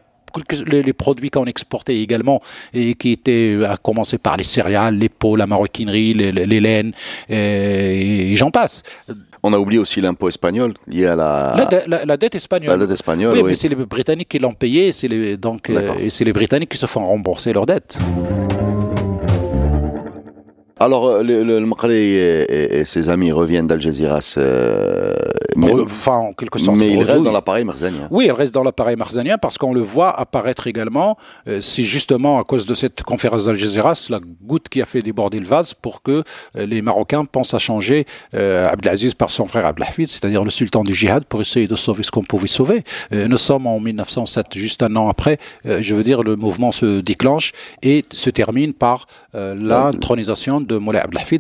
les, 0.66 0.94
produits 0.94 1.30
qu'on 1.30 1.46
exportait 1.46 1.98
également 1.98 2.42
et 2.74 2.96
qui 2.96 3.12
étaient 3.12 3.58
à 3.68 3.78
commencer 3.78 4.18
par 4.18 4.38
les 4.38 4.44
céréales, 4.44 4.98
les 4.98 5.10
peaux, 5.10 5.36
la 5.36 5.48
maroquinerie, 5.48 6.14
les, 6.14 6.32
les 6.32 6.60
laines 6.60 6.92
et, 7.30 8.36
j'en 8.36 8.52
passe. 8.52 8.84
On 9.44 9.54
a 9.54 9.60
oublié 9.60 9.80
aussi 9.80 10.02
l'impôt 10.02 10.28
espagnol 10.28 10.74
lié 10.88 11.06
à 11.06 11.16
la... 11.16 11.70
La, 11.88 12.18
dette 12.18 12.36
espagnole. 12.36 12.72
La 12.72 12.78
dette 12.78 12.92
espagnole, 12.92 13.38
oui. 13.38 13.44
mais 13.46 13.56
c'est 13.56 13.70
les 13.70 13.76
Britanniques 13.76 14.30
qui 14.30 14.40
l'ont 14.40 14.54
payé, 14.54 14.92
c'est 14.92 15.08
les, 15.08 15.38
donc, 15.38 15.70
euh, 15.70 15.94
et 16.00 16.10
c'est 16.10 16.26
les 16.26 16.34
Britanniques 16.34 16.70
qui 16.70 16.78
se 16.78 16.88
font 16.88 17.06
rembourser 17.06 17.54
leur 17.54 17.66
dette. 17.66 17.98
Alors, 20.86 21.08
euh, 21.08 21.24
le, 21.24 21.42
le, 21.44 21.92
et, 21.92 22.86
ses 22.86 23.10
amis 23.10 23.32
reviennent 23.32 23.66
d'Algésiras. 23.66 24.36
Euh, 24.38 25.16
mais, 25.56 25.72
enfin, 25.74 26.18
en 26.18 26.34
quelque 26.34 26.60
sorte. 26.60 26.78
Mais 26.78 26.92
il 26.92 27.04
reste 27.04 27.24
dans 27.24 27.32
l'appareil 27.32 27.64
marzanien. 27.64 28.08
Oui, 28.12 28.26
il 28.26 28.32
reste 28.32 28.54
dans 28.54 28.64
l'appareil 28.64 28.96
marzanien 28.96 29.38
parce 29.38 29.58
qu'on 29.58 29.74
le 29.74 29.82
voit 29.82 30.10
apparaître 30.20 30.68
également. 30.68 31.18
Euh, 31.48 31.62
c'est 31.62 31.84
justement 31.84 32.40
à 32.40 32.44
cause 32.44 32.66
de 32.66 32.76
cette 32.76 33.04
conférence 33.04 33.46
d'Algésiras 33.46 34.08
la 34.10 34.20
goutte 34.44 34.70
qui 34.70 34.82
a 34.82 34.86
fait 34.86 35.02
déborder 35.02 35.40
le 35.40 35.46
vase 35.46 35.74
pour 35.74 36.02
que 36.02 36.24
euh, 36.58 36.66
les 36.66 36.82
Marocains 36.82 37.26
pensent 37.26 37.54
à 37.54 37.60
changer 37.60 38.06
euh, 38.34 38.68
Abdelaziz 38.70 39.14
par 39.14 39.32
son 39.32 39.46
frère 39.46 39.66
Abdelhafid, 39.66 40.08
c'est-à-dire 40.10 40.44
le 40.44 40.50
sultan 40.50 40.84
du 40.84 40.94
djihad, 40.94 41.26
pour 41.26 41.42
essayer 41.42 41.68
de 41.68 41.76
sauver 41.76 42.04
ce 42.04 42.12
qu'on 42.12 42.24
pouvait 42.24 42.48
sauver. 42.48 42.84
nous 43.12 43.38
sommes 43.38 43.68
en 43.68 43.80
1907, 43.80 44.48
juste 44.56 44.84
un 44.84 44.96
an 44.96 45.08
après. 45.10 45.38
je 45.66 45.96
veux 45.96 46.04
dire, 46.04 46.24
le 46.24 46.36
mouvement 46.36 46.72
se 46.72 47.00
déclenche 47.02 47.54
et 47.82 48.04
se 48.12 48.30
termine 48.30 48.74
par 48.74 49.08
l'intronisation 49.34 50.62
de 50.62 50.75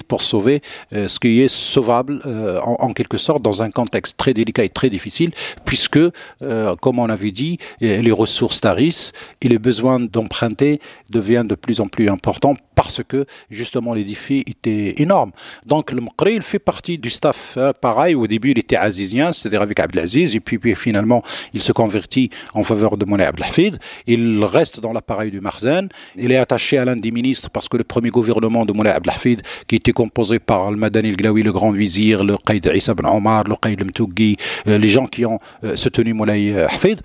Pour 0.07 0.21
sauver 0.21 0.61
euh, 0.93 1.07
ce 1.07 1.19
qui 1.19 1.41
est 1.41 1.47
sauvable 1.47 2.21
euh, 2.25 2.59
en, 2.61 2.93
quelque 2.93 3.17
sorte 3.17 3.41
dans 3.41 3.61
un 3.61 3.71
contexte 3.71 4.17
très 4.17 4.33
délicat 4.33 4.63
et 4.63 4.69
très 4.69 4.89
difficile, 4.89 5.31
puisque, 5.65 5.99
euh, 6.41 6.75
comme 6.81 6.99
on 6.99 7.09
avait 7.09 7.31
dit, 7.31 7.57
les 7.81 8.11
ressources 8.11 8.61
tarissent 8.61 9.13
et 9.41 9.47
les 9.47 9.59
besoins 9.59 9.99
d'emprunter 9.99 10.79
deviennent 11.09 11.47
de 11.47 11.55
plus 11.55 11.79
en 11.79 11.87
plus 11.87 12.09
importants 12.09 12.55
parce 12.85 13.01
que 13.03 13.25
justement 13.49 13.95
les 13.95 14.03
défis 14.03 14.43
étaient 14.45 15.01
énormes. 15.01 15.31
Donc 15.65 15.91
le 15.91 16.01
Mqri, 16.01 16.35
il 16.35 16.43
fait 16.43 16.59
partie 16.59 16.99
du 16.99 17.09
staff. 17.09 17.57
pareil, 17.81 18.13
au 18.13 18.27
début 18.27 18.51
il 18.51 18.59
était 18.59 18.75
azizien, 18.75 19.33
c'est-à-dire 19.33 19.63
avec 19.63 19.79
Abdelaziz, 19.79 20.35
et 20.35 20.39
puis, 20.39 20.59
puis, 20.59 20.75
finalement 20.75 21.23
il 21.53 21.61
se 21.61 21.71
convertit 21.71 22.29
en 22.53 22.63
faveur 22.63 22.97
de 22.97 23.05
Moulay 23.05 23.25
Abdelhafid. 23.25 23.79
Il 24.05 24.43
reste 24.43 24.79
dans 24.79 24.93
l'appareil 24.93 25.31
du 25.31 25.41
Marzen. 25.41 25.89
Il 26.15 26.31
est 26.31 26.37
attaché 26.37 26.77
à 26.77 26.85
l'un 26.85 26.95
des 26.95 27.11
ministres 27.11 27.49
parce 27.49 27.67
que 27.67 27.77
le 27.77 27.83
premier 27.83 28.11
gouvernement 28.11 28.65
de 28.65 28.73
Moulay 28.73 28.91
Abdelhafid, 28.91 29.41
qui 29.67 29.77
était 29.77 29.93
composé 29.93 30.37
par 30.37 30.69
le 30.69 30.77
Madani 30.77 31.09
el 31.09 31.17
Glaoui, 31.17 31.41
le 31.41 31.51
grand 31.51 31.71
vizir, 31.71 32.23
le 32.23 32.37
Qaïd 32.37 32.71
Issa 32.75 32.93
ben 32.93 33.09
Omar, 33.09 33.45
le 33.45 33.55
Qaïd 33.55 33.81
el 33.81 33.91
euh, 34.67 34.77
les 34.77 34.89
gens 34.89 35.07
qui 35.07 35.25
ont 35.25 35.39
euh, 35.63 35.75
soutenu 35.75 36.13
Moulay 36.13 36.51
euh, 36.51 36.67
Hafid, 36.67 37.01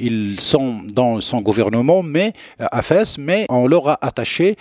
ils 0.00 0.40
sont 0.40 0.80
dans 0.92 1.20
son 1.20 1.40
gouvernement, 1.40 2.02
mais 2.02 2.32
à 2.58 2.82
Fès, 2.82 3.18
mais 3.18 3.46
on 3.48 3.66
leur 3.66 3.88
a 3.88 3.98
attaché 4.00 4.56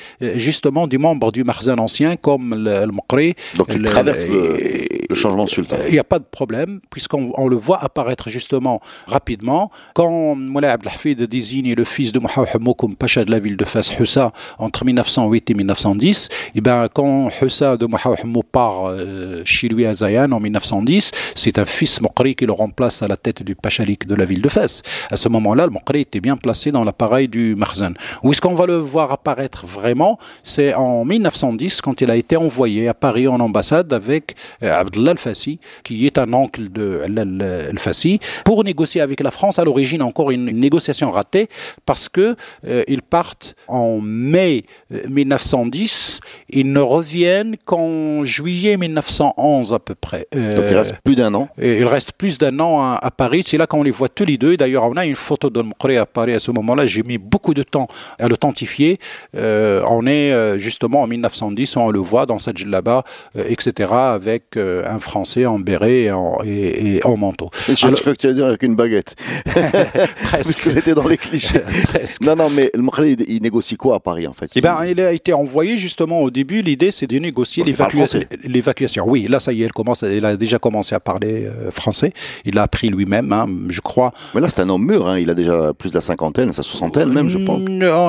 justement 0.58 0.88
des 0.88 0.98
membres 0.98 1.32
du 1.32 1.44
Marzen 1.44 1.80
ancien 1.80 2.16
comme 2.16 2.56
le, 2.56 2.86
le 2.86 3.34
Donc 3.58 3.68
il 3.70 3.84
traverse 3.84 4.26
le, 4.26 4.88
changement 5.16 5.46
de 5.46 5.50
sultan. 5.50 5.78
Il 5.88 5.94
n'y 5.94 6.00
a 6.00 6.04
pas 6.04 6.20
de 6.20 6.26
problème, 6.26 6.80
puisqu'on 6.90 7.48
le 7.48 7.56
voit 7.56 7.84
apparaître 7.84 8.30
justement 8.30 8.82
rapidement. 9.08 9.72
Quand 9.94 10.36
Moulay 10.36 10.68
Abdelhafid 10.68 11.24
désigne 11.24 11.74
le 11.74 11.84
fils 11.84 12.12
de 12.12 12.20
Mohamed 12.20 12.76
comme 12.78 12.96
pacha 12.96 13.24
de 13.24 13.32
la 13.32 13.40
ville 13.40 13.58
de 13.58 13.66
Fès, 13.66 13.98
Hussa, 14.00 14.32
entre 14.58 14.86
1908 14.86 15.50
et 15.50 15.54
1910, 15.54 16.30
et 16.32 16.52
eh 16.56 16.62
ben, 16.62 16.88
quand 16.94 17.30
Hussa 17.42 17.78
de 17.78 17.86
Mohamed 17.86 18.44
part 18.52 18.88
euh, 18.90 19.42
chez 19.46 19.68
lui 19.68 19.86
à 19.86 19.94
Zayan 19.94 20.32
en 20.32 20.40
1910, 20.40 21.12
c'est 21.36 21.58
un 21.60 21.66
fils 21.66 22.02
Mokri 22.02 22.36
qui 22.36 22.46
le 22.46 22.52
remplace 22.52 23.02
à 23.02 23.08
la 23.08 23.18
tête 23.18 23.44
du 23.44 23.56
pachalik 23.56 24.08
de 24.08 24.16
la 24.16 24.26
ville 24.26 24.42
de 24.42 24.50
Fès. 24.50 24.82
À 25.10 25.18
ce 25.18 25.30
moment-là, 25.30 25.66
le 25.66 25.72
Mokri 25.72 26.02
était 26.02 26.20
bien 26.20 26.38
placé 26.38 26.72
dans 26.72 26.84
l'appareil 26.84 27.28
du 27.28 27.56
Marzen. 27.56 27.94
Où 28.24 28.32
est-ce 28.32 28.42
qu'on 28.42 28.56
va 28.56 28.66
le 28.66 28.78
voir 28.78 29.12
apparaître 29.12 29.66
vraiment? 29.66 30.20
C'est 30.44 30.74
en 30.74 31.06
1910 31.06 31.82
quand 31.82 32.02
il 32.02 32.12
a 32.12 32.16
été 32.16 32.38
envoyé 32.38 32.88
à 32.88 32.94
Paris 32.94 33.28
en 33.28 33.40
ambassade 33.40 33.94
avec 33.94 34.36
euh, 34.64 34.80
Al-Fassi, 35.06 35.60
qui 35.84 36.06
est 36.06 36.18
un 36.18 36.32
oncle 36.34 36.72
de 36.72 37.02
Al-Fassi, 37.04 38.20
pour 38.46 38.64
négocier 38.64 39.02
avec 39.02 39.20
la 39.22 39.32
France. 39.32 39.60
À 39.60 39.64
l'origine, 39.64 40.02
encore 40.02 40.32
une, 40.32 40.46
négociation 40.48 41.12
ratée 41.12 41.48
parce 41.86 42.10
que 42.10 42.36
euh, 42.66 42.84
ils 42.88 43.02
partent 43.02 43.56
en 43.68 44.00
mai 44.00 44.62
1910, 44.90 46.20
euh, 46.22 46.28
ils 46.50 46.72
ne 46.72 46.80
reviennent 46.80 47.58
qu'en 47.66 48.24
juillet 48.24 48.78
1911 48.78 49.74
à 49.74 49.80
peu 49.80 49.96
près. 49.96 50.28
Donc 50.32 50.66
il 50.70 50.76
reste 50.76 50.96
plus 51.04 51.16
d'un 51.16 51.34
an. 51.34 51.50
il 51.62 51.86
reste 51.86 52.14
plus 52.14 52.38
d'un 52.38 52.60
an 52.60 52.96
à, 52.96 53.12
Paris. 53.12 53.44
C'est 53.46 53.58
là 53.58 53.68
qu'on 53.68 53.84
les 53.84 53.92
voit 53.92 54.10
tous 54.10 54.26
les 54.26 54.38
deux. 54.38 54.58
D'ailleurs, 54.58 54.86
on 54.86 54.96
a 54.96 55.06
une 55.06 55.16
photo 55.16 55.50
de 55.50 55.62
Mqri 55.62 55.98
à 55.98 56.06
Paris 56.06 56.34
à 56.34 56.40
ce 56.40 56.52
moment-là. 56.52 56.88
J'ai 56.88 57.04
mis 57.04 57.18
beaucoup 57.18 57.54
de 57.54 57.64
temps 57.64 57.88
à 58.20 58.28
l'authentifier. 58.28 59.00
on 59.34 60.08
est 60.08 60.32
euh, 60.48 60.58
justement 60.58 61.02
en 61.02 61.08
1910, 61.08 61.78
on 61.78 61.90
le 61.90 62.00
voit 62.00 62.26
dans 62.26 62.40
cette 62.40 62.58
là-bas, 62.64 63.04
euh, 63.36 63.44
etc., 63.48 63.92
avec 63.92 64.58
euh, 64.58 64.84
un 64.90 65.00
Français 65.00 65.46
en 65.46 65.60
béret 65.60 66.04
et 66.04 66.12
en, 66.12 66.38
et, 66.46 67.00
en 67.04 67.18
manteau. 67.18 67.50
je 67.68 67.74
crois 67.74 68.14
que 68.14 68.18
tu 68.18 68.28
allais 68.28 68.36
dire 68.36 68.46
avec 68.46 68.64
une 68.64 68.76
baguette. 68.76 69.16
Presque. 69.46 70.64
Parce 70.64 70.76
j'étais 70.76 70.94
dans 70.94 71.08
les 71.08 71.18
clichés. 71.18 71.60
Presque. 71.88 72.22
Non, 72.22 72.36
non, 72.36 72.50
mais 72.50 72.72
le 72.74 73.08
il, 73.28 73.42
négocie 73.42 73.78
quoi 73.78 73.96
à 73.96 74.00
Paris, 74.00 74.28
en 74.28 74.34
fait? 74.34 74.52
Eh 74.56 74.62
ben, 74.62 74.80
il 74.86 75.00
a 75.02 75.12
été 75.12 75.34
envoyé 75.34 75.78
justement 75.78 76.22
au 76.22 76.30
début. 76.30 76.62
L'idée, 76.62 76.92
c'est 76.92 77.08
de 77.08 77.18
négocier 77.18 77.64
l'évacuation. 77.64 79.06
Oui, 79.08 79.28
là, 79.30 79.40
ça 79.40 79.54
y 79.54 79.64
est, 79.64 79.66
il, 79.66 79.74
commence, 79.74 80.04
il 80.04 80.26
a 80.26 80.36
déjà 80.36 80.60
commencé 80.60 80.96
à 80.96 81.00
parler 81.00 81.48
français. 81.72 82.14
Il 82.46 82.56
l'a 82.56 82.64
appris 82.64 82.90
lui-même, 82.90 83.32
hein, 83.34 83.48
je 83.70 83.82
crois. 83.82 84.12
Mais 84.34 84.42
là, 84.42 84.50
c'est 84.50 84.62
un 84.62 84.70
homme 84.70 84.86
mûr. 84.86 85.08
Hein. 85.08 85.20
Il 85.20 85.30
a 85.30 85.34
déjà 85.34 85.74
plus 85.74 85.90
de 85.90 85.96
la 85.96 86.02
cinquantaine, 86.02 86.52
sa 86.54 86.64
soixantaine 86.64 86.98
même, 87.06 87.30
je 87.30 87.38
pense. 87.38 87.62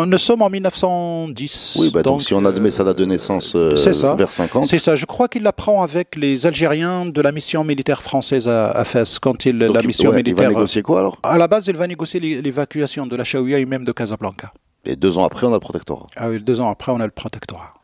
Nous, 0.07 0.19
sommes 0.19 0.43
en 0.43 0.51
1910. 0.51 1.77
Oui, 1.81 1.91
bah, 1.93 2.03
donc, 2.03 2.23
si 2.23 2.35
on 2.35 2.45
admet 2.45 2.71
sa 2.71 2.85
date 2.85 2.99
de 2.99 3.05
naissance 3.05 3.53
euh, 3.55 3.75
vers 4.17 4.33
50. 4.33 4.67
C'est 4.67 4.79
ça. 4.79 4.97
Je 4.97 5.07
crois 5.07 5.29
qu'il 5.29 5.43
l'apprend 5.43 5.83
avec 5.83 6.17
les 6.17 6.47
Algériens 6.47 6.68
de 6.69 7.21
la 7.21 7.33
mission 7.33 7.65
militaire 7.65 8.03
française 8.03 8.49
à, 8.49 8.85
Fès 8.85 9.19
quand 9.19 9.47
il 9.47 9.59
la 9.59 9.83
mission 9.83 10.13
militaire. 10.13 10.45
Il 10.45 10.49
va 10.49 10.49
négocier 10.49 10.83
quoi 10.83 10.99
alors 11.01 11.19
À 11.23 11.39
la 11.39 11.49
base, 11.49 11.67
il 11.67 11.77
va 11.77 11.87
négocier 11.87 12.21
l'évacuation 12.21 13.07
de 13.07 13.17
la 13.17 13.25
Chaouia 13.25 13.59
et 13.59 13.67
même 13.67 13.85
de 13.85 13.93
Casablanca. 13.93 14.53
Et 14.85 14.97
deux 14.97 15.19
ans 15.19 15.25
après, 15.25 15.47
on 15.47 15.51
a 15.51 15.57
le 15.57 15.61
protectorat. 15.61 16.07
Ah 16.17 16.29
oui, 16.29 16.41
deux 16.41 16.61
ans 16.61 16.71
après, 16.71 16.93
on 16.93 17.01
a 17.01 17.05
le 17.05 17.11
protectorat. 17.11 17.75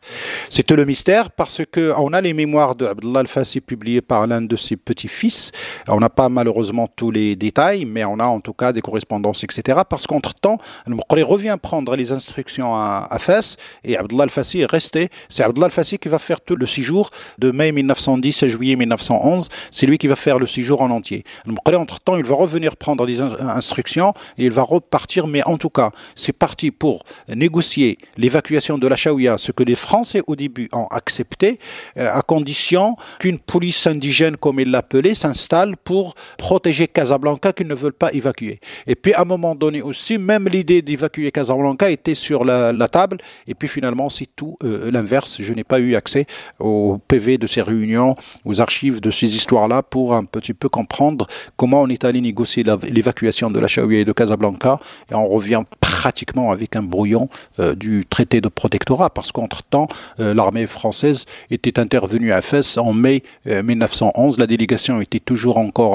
C'était 0.49 0.75
le 0.75 0.85
mystère 0.85 1.31
parce 1.31 1.61
que 1.71 1.93
on 1.97 2.13
a 2.13 2.21
les 2.21 2.33
mémoires 2.33 2.75
de 2.75 2.85
Al-Fassi 3.15 3.61
publiées 3.61 4.01
par 4.01 4.27
l'un 4.27 4.41
de 4.41 4.55
ses 4.55 4.75
petits-fils. 4.75 5.51
On 5.87 5.99
n'a 5.99 6.09
pas 6.09 6.29
malheureusement 6.29 6.87
tous 6.87 7.11
les 7.11 7.35
détails, 7.35 7.85
mais 7.85 8.05
on 8.05 8.19
a 8.19 8.25
en 8.25 8.39
tout 8.39 8.53
cas 8.53 8.73
des 8.73 8.81
correspondances, 8.81 9.43
etc. 9.43 9.79
Parce 9.89 10.07
qu'entre-temps, 10.07 10.57
Al-Muqri 10.87 11.23
revient 11.23 11.57
prendre 11.61 11.95
les 11.95 12.11
instructions 12.11 12.75
à, 12.75 13.07
à 13.09 13.19
Fès 13.19 13.57
et 13.83 13.97
Abdullah 13.97 14.23
Al-Fassi 14.23 14.61
est 14.61 14.71
resté. 14.71 15.09
C'est 15.29 15.43
Abdullah 15.43 15.65
Al-Fassi 15.65 15.97
qui 15.97 16.09
va 16.09 16.19
faire 16.19 16.41
tout 16.41 16.55
le 16.55 16.65
séjour 16.65 17.09
de 17.39 17.51
mai 17.51 17.71
1910 17.71 18.43
à 18.43 18.47
juillet 18.47 18.75
1911. 18.75 19.49
C'est 19.71 19.85
lui 19.85 19.97
qui 19.97 20.07
va 20.07 20.15
faire 20.15 20.39
le 20.39 20.47
séjour 20.47 20.81
en 20.81 20.89
entier. 20.91 21.23
Al-Muqri, 21.45 21.75
entre-temps, 21.75 22.17
il 22.17 22.25
va 22.25 22.35
revenir 22.35 22.77
prendre 22.77 23.05
des 23.05 23.21
instructions 23.21 24.13
et 24.37 24.45
il 24.45 24.51
va 24.51 24.63
repartir, 24.63 25.27
mais 25.27 25.43
en 25.43 25.57
tout 25.57 25.69
cas, 25.69 25.91
c'est 26.15 26.33
parti 26.33 26.71
pour 26.71 27.03
négocier 27.27 27.97
l'évacuation 28.17 28.77
de 28.77 28.87
la 28.87 28.95
Chaouia, 28.95 29.37
ce 29.37 29.51
que 29.51 29.63
les 29.63 29.75
Français 29.95 30.21
au 30.27 30.35
début 30.35 30.67
ont 30.73 30.87
accepté 30.87 31.57
euh, 31.97 32.13
à 32.13 32.21
condition 32.21 32.97
qu'une 33.17 33.39
police 33.39 33.87
indigène, 33.87 34.35
comme 34.35 34.59
ils 34.59 34.69
l'appelaient, 34.69 35.15
s'installe 35.15 35.77
pour 35.77 36.15
protéger 36.37 36.89
Casablanca 36.89 37.53
qu'ils 37.53 37.67
ne 37.67 37.75
veulent 37.75 37.93
pas 37.93 38.11
évacuer. 38.11 38.59
Et 38.87 38.95
puis 38.95 39.13
à 39.13 39.21
un 39.21 39.23
moment 39.23 39.55
donné 39.55 39.81
aussi, 39.81 40.17
même 40.17 40.49
l'idée 40.49 40.81
d'évacuer 40.81 41.31
Casablanca 41.31 41.89
était 41.89 42.13
sur 42.13 42.43
la, 42.43 42.73
table. 42.89 43.19
Et 43.47 43.55
puis 43.55 43.69
finalement, 43.69 44.09
c'est 44.09 44.27
tout 44.35 44.57
euh, 44.65 44.91
l'inverse. 44.91 45.37
Je 45.39 45.53
n'ai 45.53 45.63
pas 45.63 45.79
eu 45.79 45.95
accès 45.95 46.25
au 46.59 46.99
PV 47.07 47.37
de 47.37 47.47
ces 47.47 47.61
réunions, 47.61 48.17
aux 48.43 48.59
archives 48.59 48.99
de 48.99 49.11
ces 49.11 49.33
histoires-là 49.37 49.81
pour 49.81 50.13
un 50.13 50.25
petit 50.25 50.53
peu 50.53 50.67
comprendre 50.67 51.25
comment 51.55 51.83
on 51.83 51.87
est 51.87 52.03
allé 52.03 52.19
négocier 52.19 52.65
l'évacuation 52.83 53.49
de 53.49 53.61
la 53.61 53.69
Chaouia 53.69 53.99
et 53.99 54.05
de 54.05 54.11
Casablanca. 54.11 54.77
Et 55.09 55.15
on 55.15 55.29
revient 55.29 55.63
pratiquement 55.79 56.51
avec 56.51 56.75
un 56.75 56.83
brouillon 56.83 57.29
euh, 57.61 57.75
du 57.75 58.05
traité 58.09 58.41
de 58.41 58.49
protectorat, 58.49 59.09
parce 59.09 59.31
qu'entre-temps, 59.31 59.84
euh, 60.19 60.33
l'armée 60.33 60.67
française 60.67 61.25
était 61.51 61.79
intervenue 61.79 62.31
à 62.31 62.41
Fès 62.41 62.77
en 62.77 62.93
mai 62.93 63.23
1911. 63.45 64.39
La 64.39 64.47
délégation 64.47 65.01
était 65.01 65.19
toujours 65.19 65.57
encore 65.57 65.93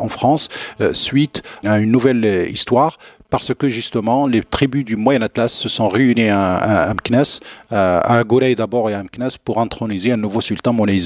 en, 0.00 0.08
France, 0.08 0.48
suite 0.92 1.42
à 1.64 1.78
une 1.78 1.90
nouvelle 1.90 2.46
histoire 2.48 2.98
parce 3.32 3.54
que 3.54 3.66
justement 3.66 4.26
les 4.26 4.42
tribus 4.42 4.84
du 4.84 4.96
Moyen 4.96 5.22
Atlas 5.22 5.50
se 5.50 5.70
sont 5.70 5.88
réunies 5.88 6.28
à, 6.28 6.90
à, 6.90 6.94
euh, 7.72 8.00
à 8.04 8.54
d'abord 8.54 8.90
et 8.90 8.94
à 8.94 9.02
Mknes, 9.02 9.38
pour 9.42 9.58
introniser 9.58 10.12
un 10.12 10.18
nouveau 10.18 10.42
sultan 10.42 10.74
Moulay 10.74 10.98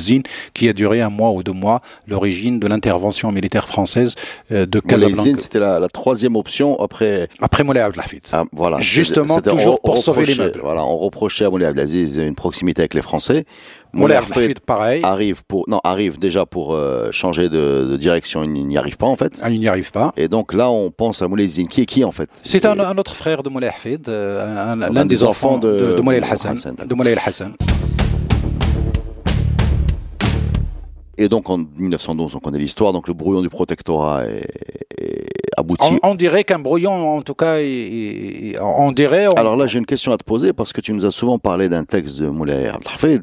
qui 0.52 0.68
a 0.68 0.72
duré 0.72 1.00
un 1.00 1.08
mois 1.08 1.30
ou 1.30 1.44
deux 1.44 1.52
mois, 1.52 1.80
l'origine 2.08 2.58
de 2.58 2.66
l'intervention 2.66 3.30
militaire 3.30 3.68
française 3.68 4.16
euh, 4.50 4.66
de 4.66 4.80
Casablanca. 4.80 5.38
c'était 5.38 5.60
la, 5.60 5.88
troisième 5.88 6.34
option 6.34 6.76
après... 6.80 7.28
Après 7.40 7.62
Moulay 7.62 7.80
Abdelhafid. 7.80 8.22
Ah, 8.32 8.42
voilà. 8.52 8.80
Justement, 8.80 9.40
toujours 9.40 9.80
pour 9.80 9.96
sauver 9.96 10.26
les 10.26 10.34
meubles. 10.34 10.60
Voilà, 10.62 10.84
on 10.84 10.98
reprochait 10.98 11.44
à 11.44 11.50
Moulay 11.50 11.66
Abdelaziz 11.66 12.16
une 12.16 12.34
proximité 12.34 12.82
avec 12.82 12.94
les 12.94 13.02
Français. 13.02 13.44
Moulay 13.96 14.16
Abdelhafid, 14.16 14.60
pareil. 14.60 15.00
Arrive 15.02 15.42
pour, 15.46 15.64
non, 15.68 15.80
arrive 15.82 16.18
déjà 16.18 16.46
pour 16.46 16.74
euh, 16.74 17.10
changer 17.12 17.48
de, 17.48 17.96
direction, 17.96 18.44
il 18.44 18.66
n'y 18.66 18.78
arrive 18.78 18.96
pas 18.96 19.06
en 19.06 19.16
fait. 19.16 19.40
Ah, 19.42 19.50
il 19.50 19.58
n'y 19.60 19.68
arrive 19.68 19.90
pas. 19.90 20.12
Et 20.16 20.28
donc 20.28 20.52
là, 20.52 20.70
on 20.70 20.90
pense 20.90 21.22
à 21.22 21.28
Moulay 21.28 21.48
Zine, 21.48 21.68
qui 21.68 21.82
est 21.82 21.86
qui 21.86 22.04
en 22.04 22.12
fait? 22.12 22.28
C'est 22.42 22.64
un, 22.64 22.98
autre 22.98 23.16
frère 23.16 23.42
de 23.42 23.48
Moulay 23.48 23.68
Hafid, 23.68 24.08
l'un 24.08 25.06
des, 25.06 25.24
enfants 25.24 25.58
de, 25.58 25.94
de 25.96 26.00
Moulay 26.02 26.22
Hassan. 26.22 26.56
De 26.86 26.94
Moulay 26.94 27.16
Hassan. 27.24 27.54
Et 31.18 31.28
donc 31.28 31.48
en 31.48 31.58
1912, 31.58 32.34
on 32.34 32.38
connaît 32.40 32.58
l'histoire, 32.58 32.92
donc 32.92 33.08
le 33.08 33.14
brouillon 33.14 33.40
du 33.40 33.48
protectorat 33.48 34.26
est, 34.26 34.46
On, 36.02 36.14
dirait 36.14 36.44
qu'un 36.44 36.58
brouillon, 36.58 37.16
en 37.16 37.22
tout 37.22 37.34
cas, 37.34 37.56
on 38.60 38.92
dirait. 38.92 39.26
Alors 39.36 39.56
là, 39.56 39.66
j'ai 39.66 39.78
une 39.78 39.86
question 39.86 40.12
à 40.12 40.16
te 40.16 40.24
poser 40.24 40.52
parce 40.52 40.72
que 40.72 40.80
tu 40.80 40.92
nous 40.92 41.04
as 41.04 41.10
souvent 41.10 41.38
parlé 41.38 41.68
d'un 41.68 41.84
texte 41.84 42.18
de 42.18 42.28
Moulay 42.28 42.68
Abdelhafid. 42.68 43.22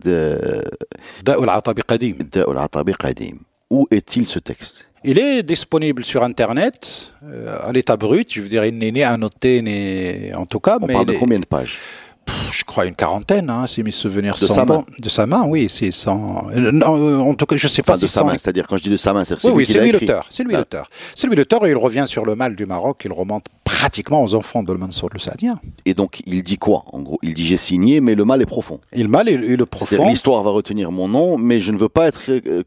Da'ul 1.23 1.49
Atabi 1.49 1.81
Qadim. 1.87 2.15
Da'ul 2.31 2.57
Atabi 2.57 2.93
Qadim. 2.93 3.37
Où 3.69 3.87
est-il 3.89 4.27
ce 4.27 4.39
texte? 4.39 4.91
Il 5.03 5.19
est 5.19 5.43
disponible 5.43 6.05
sur 6.05 6.23
Internet, 6.23 7.11
euh, 7.23 7.57
à 7.67 7.71
l'état 7.71 7.97
brut. 7.97 8.31
Je 8.31 8.41
veux 8.41 8.47
dire, 8.47 8.63
il 8.63 8.77
n'est 8.77 8.91
ni 8.91 9.03
annoté, 9.03 9.61
ni 9.61 10.33
en 10.33 10.45
tout 10.45 10.59
cas. 10.59 10.77
On 10.81 10.87
parle 10.87 11.07
de 11.07 11.13
combien 11.13 11.39
de 11.39 11.45
pages? 11.45 11.77
Je 12.53 12.63
crois 12.63 12.85
une 12.85 12.95
quarantaine, 12.95 13.49
hein, 13.49 13.67
si 13.67 13.83
mes 13.83 13.91
souvenirs 13.91 14.35
de 14.35 14.39
sont 14.39 14.53
sa 14.53 14.65
main. 14.65 14.85
De 14.99 15.09
sa 15.09 15.25
main, 15.25 15.43
oui, 15.47 15.67
c'est 15.69 15.91
sans. 15.91 16.47
Euh, 16.51 16.71
non, 16.71 17.21
en 17.29 17.33
tout 17.33 17.45
cas, 17.45 17.57
je 17.57 17.67
sais 17.67 17.81
pas. 17.81 17.97
de 17.97 18.07
sa 18.07 18.23
main, 18.23 18.33
c'est-à-dire 18.33 18.67
quand 18.67 18.77
je 18.77 18.83
dis 18.83 18.89
de 18.89 18.97
sa 18.97 19.13
main, 19.13 19.23
c'est 19.23 19.43
oui, 19.45 19.51
oui, 19.55 19.65
c'est 19.65 19.81
lui 19.81 19.91
l'auteur. 19.91 20.25
C'est 20.29 20.43
lui 20.43 20.53
l'auteur. 20.53 20.89
C'est 21.15 21.27
lui 21.27 21.35
l'auteur 21.35 21.65
et 21.65 21.71
il 21.71 21.77
revient 21.77 22.05
sur 22.07 22.25
le 22.25 22.35
mal 22.35 22.55
du 22.55 22.65
Maroc. 22.65 23.01
Il 23.05 23.11
remonte 23.11 23.45
pratiquement 23.63 24.23
aux 24.23 24.33
enfants 24.33 24.63
de 24.63 24.73
Mansour 24.73 25.09
le 25.11 25.19
Sadien. 25.19 25.59
Et 25.85 25.93
donc, 25.93 26.21
il 26.25 26.43
dit 26.43 26.57
quoi 26.57 26.83
En 26.93 26.99
gros, 26.99 27.19
il 27.23 27.33
dit 27.33 27.45
j'ai 27.45 27.57
signé, 27.57 28.01
mais 28.01 28.15
le 28.15 28.25
mal 28.25 28.41
est 28.41 28.45
profond. 28.45 28.79
Et 28.91 29.01
le 29.01 29.09
mal 29.09 29.27
est, 29.29 29.35
le 29.35 29.65
profond. 29.65 30.07
L'histoire 30.07 30.43
va 30.43 30.51
retenir 30.51 30.91
mon 30.91 31.07
nom, 31.07 31.37
mais 31.37 31.59
je 31.61 31.71
ne 31.71 31.77
veux 31.77 31.89
pas 31.89 32.07
être. 32.07 32.21
Euh, 32.29 32.63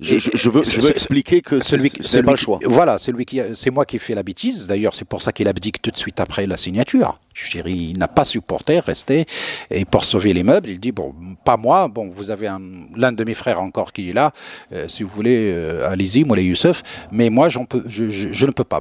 je, 0.00 0.18
je, 0.18 0.50
veux, 0.50 0.64
je 0.64 0.80
veux 0.80 0.90
expliquer 0.90 1.40
que 1.40 1.60
ce 1.60 1.76
n'est 1.76 2.22
pas 2.22 2.32
le 2.32 2.36
choix. 2.36 2.58
Voilà, 2.64 2.98
c'est 2.98 3.12
lui 3.12 3.24
qui, 3.24 3.40
c'est 3.54 3.70
moi 3.70 3.84
qui 3.84 3.96
ai 3.96 3.98
fait 3.98 4.14
la 4.14 4.22
bêtise. 4.22 4.66
D'ailleurs, 4.66 4.94
c'est 4.94 5.04
pour 5.04 5.22
ça 5.22 5.32
qu'il 5.32 5.48
abdique 5.48 5.80
tout 5.82 5.90
de 5.90 5.96
suite 5.96 6.20
après 6.20 6.46
la 6.46 6.56
signature. 6.56 7.18
Chéri, 7.46 7.90
il 7.92 7.98
n'a 7.98 8.08
pas 8.08 8.24
supporté, 8.24 8.80
resté. 8.80 9.26
Et 9.70 9.84
pour 9.84 10.04
sauver 10.04 10.32
les 10.32 10.42
meubles, 10.42 10.70
il 10.70 10.80
dit, 10.80 10.92
bon, 10.92 11.14
pas 11.44 11.56
moi, 11.56 11.88
bon, 11.88 12.12
vous 12.14 12.30
avez 12.30 12.50
l'un 12.96 13.12
de 13.12 13.24
mes 13.24 13.34
frères 13.34 13.60
encore 13.60 13.92
qui 13.92 14.10
est 14.10 14.12
là, 14.12 14.32
euh, 14.72 14.88
si 14.88 15.02
vous 15.02 15.10
voulez, 15.14 15.52
euh, 15.52 15.90
allez-y, 15.90 16.24
Moulay 16.24 16.44
Youssef, 16.44 16.82
mais 17.10 17.30
moi, 17.30 17.48
peux, 17.68 17.84
je, 17.88 18.46
ne 18.46 18.50
peux 18.50 18.64
pas. 18.64 18.80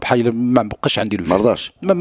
Bah, 1.82 1.94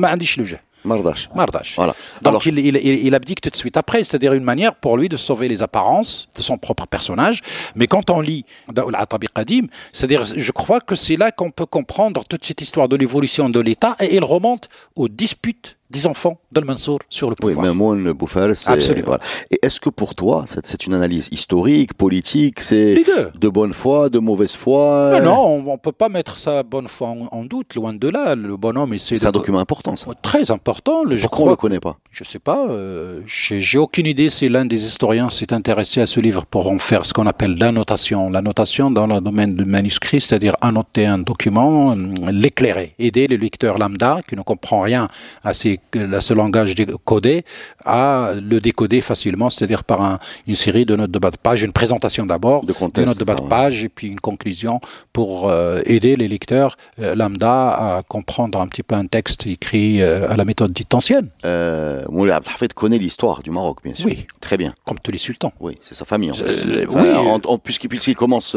Mardash. 0.84 1.28
Mardash. 1.34 1.74
Voilà. 1.76 1.94
Donc 2.22 2.46
il, 2.46 3.14
abdique 3.14 3.40
tout 3.40 3.50
de 3.50 3.56
suite 3.56 3.76
après, 3.76 4.04
c'est-à-dire 4.04 4.32
une 4.32 4.44
manière 4.44 4.74
pour 4.74 4.96
lui 4.96 5.08
de 5.08 5.16
sauver 5.16 5.48
les 5.48 5.62
apparences 5.62 6.28
de 6.36 6.42
son 6.42 6.56
propre 6.56 6.86
personnage. 6.86 7.40
Mais 7.74 7.86
quand 7.86 8.10
on 8.10 8.20
lit 8.20 8.44
Daoul 8.72 8.94
Atabi 8.96 9.26
Qadim, 9.34 9.66
c'est-à-dire, 9.92 10.24
je 10.24 10.52
crois 10.52 10.80
que 10.80 10.94
c'est 10.94 11.16
là 11.16 11.32
qu'on 11.32 11.50
peut 11.50 11.66
comprendre 11.66 12.24
toute 12.24 12.44
cette 12.44 12.60
histoire 12.60 12.88
de 12.88 12.96
l'évolution 12.96 13.50
de 13.50 13.60
l'État 13.60 13.96
et 14.00 14.14
il 14.14 14.24
remonte 14.24 14.68
aux 14.94 15.08
disputes 15.08 15.77
des 15.90 16.06
enfants 16.06 16.38
d'Al-Mansour 16.52 16.98
sur 17.08 17.30
le 17.30 17.36
pouvoir. 17.36 17.58
Oui, 17.58 17.68
Mamoun 17.68 18.12
Bouffal, 18.12 18.54
c'est... 18.54 18.70
Absolument. 18.70 19.06
Voilà. 19.06 19.22
Et 19.50 19.58
est-ce 19.62 19.80
que 19.80 19.90
pour 19.90 20.14
toi, 20.14 20.44
c'est 20.46 20.86
une 20.86 20.94
analyse 20.94 21.28
historique, 21.32 21.94
politique, 21.94 22.60
c'est 22.60 23.02
de 23.34 23.48
bonne 23.48 23.72
foi, 23.72 24.10
de 24.10 24.18
mauvaise 24.18 24.54
foi? 24.54 25.18
Non, 25.20 25.24
non 25.24 25.64
on 25.68 25.72
ne 25.72 25.76
peut 25.76 25.92
pas 25.92 26.08
mettre 26.08 26.38
sa 26.38 26.62
bonne 26.62 26.88
foi 26.88 27.14
en, 27.30 27.44
doute, 27.44 27.74
loin 27.74 27.94
de 27.94 28.08
là. 28.08 28.34
Le 28.34 28.56
bonhomme, 28.56 28.98
c'est... 28.98 29.16
C'est 29.16 29.26
un 29.26 29.32
document 29.32 29.60
important, 29.60 29.96
ça. 29.96 30.10
Très 30.20 30.50
important. 30.50 31.04
Le, 31.04 31.16
je 31.16 31.22
Pourquoi 31.22 31.44
on 31.44 31.46
ne 31.46 31.52
le 31.52 31.56
connaît 31.56 31.80
pas? 31.80 31.96
Je 32.10 32.24
sais 32.24 32.38
pas. 32.38 32.66
Euh, 32.68 33.20
j'ai 33.24 33.78
aucune 33.78 34.06
idée 34.06 34.30
si 34.30 34.48
l'un 34.48 34.64
des 34.64 34.84
historiens 34.84 35.30
s'est 35.30 35.52
intéressé 35.52 36.00
à 36.00 36.06
ce 36.06 36.20
livre 36.20 36.44
pour 36.44 36.70
en 36.70 36.78
faire 36.78 37.06
ce 37.06 37.12
qu'on 37.12 37.26
appelle 37.26 37.56
l'annotation. 37.58 38.30
L'annotation 38.30 38.90
dans 38.90 39.06
le 39.06 39.20
domaine 39.20 39.54
du 39.54 39.64
manuscrit, 39.64 40.20
c'est-à-dire 40.20 40.56
annoter 40.60 41.06
un 41.06 41.18
document, 41.18 41.94
l'éclairer, 42.30 42.94
aider 42.98 43.26
le 43.26 43.36
lecteur 43.36 43.78
lambda 43.78 44.20
qui 44.28 44.36
ne 44.36 44.42
comprend 44.42 44.82
rien 44.82 45.08
à 45.44 45.54
ces 45.54 45.77
ce 45.94 46.34
langage 46.34 46.74
décodé 46.74 47.44
à 47.84 48.32
le 48.40 48.60
décoder 48.60 49.00
facilement, 49.00 49.50
c'est-à-dire 49.50 49.84
par 49.84 50.18
une 50.46 50.54
série 50.54 50.84
de 50.84 50.96
notes 50.96 51.10
de 51.10 51.18
bas 51.18 51.30
de 51.30 51.36
page, 51.36 51.62
une 51.62 51.72
présentation 51.72 52.26
d'abord, 52.26 52.64
de, 52.64 52.74
notes 53.04 53.18
de 53.18 53.24
bas 53.24 53.34
de 53.34 53.48
page 53.48 53.84
et 53.84 53.88
puis 53.88 54.08
une 54.08 54.20
conclusion 54.20 54.80
pour 55.12 55.48
euh, 55.48 55.80
aider 55.84 56.16
les 56.16 56.28
lecteurs 56.28 56.76
euh, 57.00 57.14
lambda 57.14 57.68
à 57.68 58.02
comprendre 58.06 58.60
un 58.60 58.66
petit 58.66 58.82
peu 58.82 58.94
un 58.94 59.06
texte 59.06 59.46
écrit 59.46 60.02
euh, 60.02 60.30
à 60.30 60.36
la 60.36 60.44
méthode 60.44 60.72
dite 60.72 60.92
ancienne. 60.94 61.28
Euh, 61.44 62.02
Moulay 62.10 62.32
Abdelhafid 62.32 62.72
connaît 62.72 62.98
l'histoire 62.98 63.42
du 63.42 63.50
Maroc, 63.50 63.78
bien 63.82 63.94
sûr. 63.94 64.06
Oui. 64.06 64.26
Très 64.40 64.56
bien. 64.56 64.74
Comme 64.84 64.98
tous 64.98 65.10
les 65.10 65.18
sultans. 65.18 65.52
Oui, 65.60 65.76
c'est 65.80 65.94
sa 65.94 66.04
famille. 66.04 66.30
En 66.30 66.34
oui. 66.34 67.40
En, 67.44 67.58
puisqu'il 67.58 68.16
commence, 68.16 68.56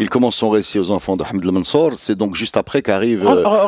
il 0.00 0.08
commence 0.08 0.36
son 0.36 0.50
récit 0.50 0.78
aux 0.78 0.90
enfants 0.90 1.16
de 1.16 1.24
Hamid 1.24 1.44
Mansour, 1.44 1.92
c'est 1.96 2.16
donc 2.16 2.34
juste 2.34 2.56
après 2.56 2.82
qu'arrive 2.82 3.24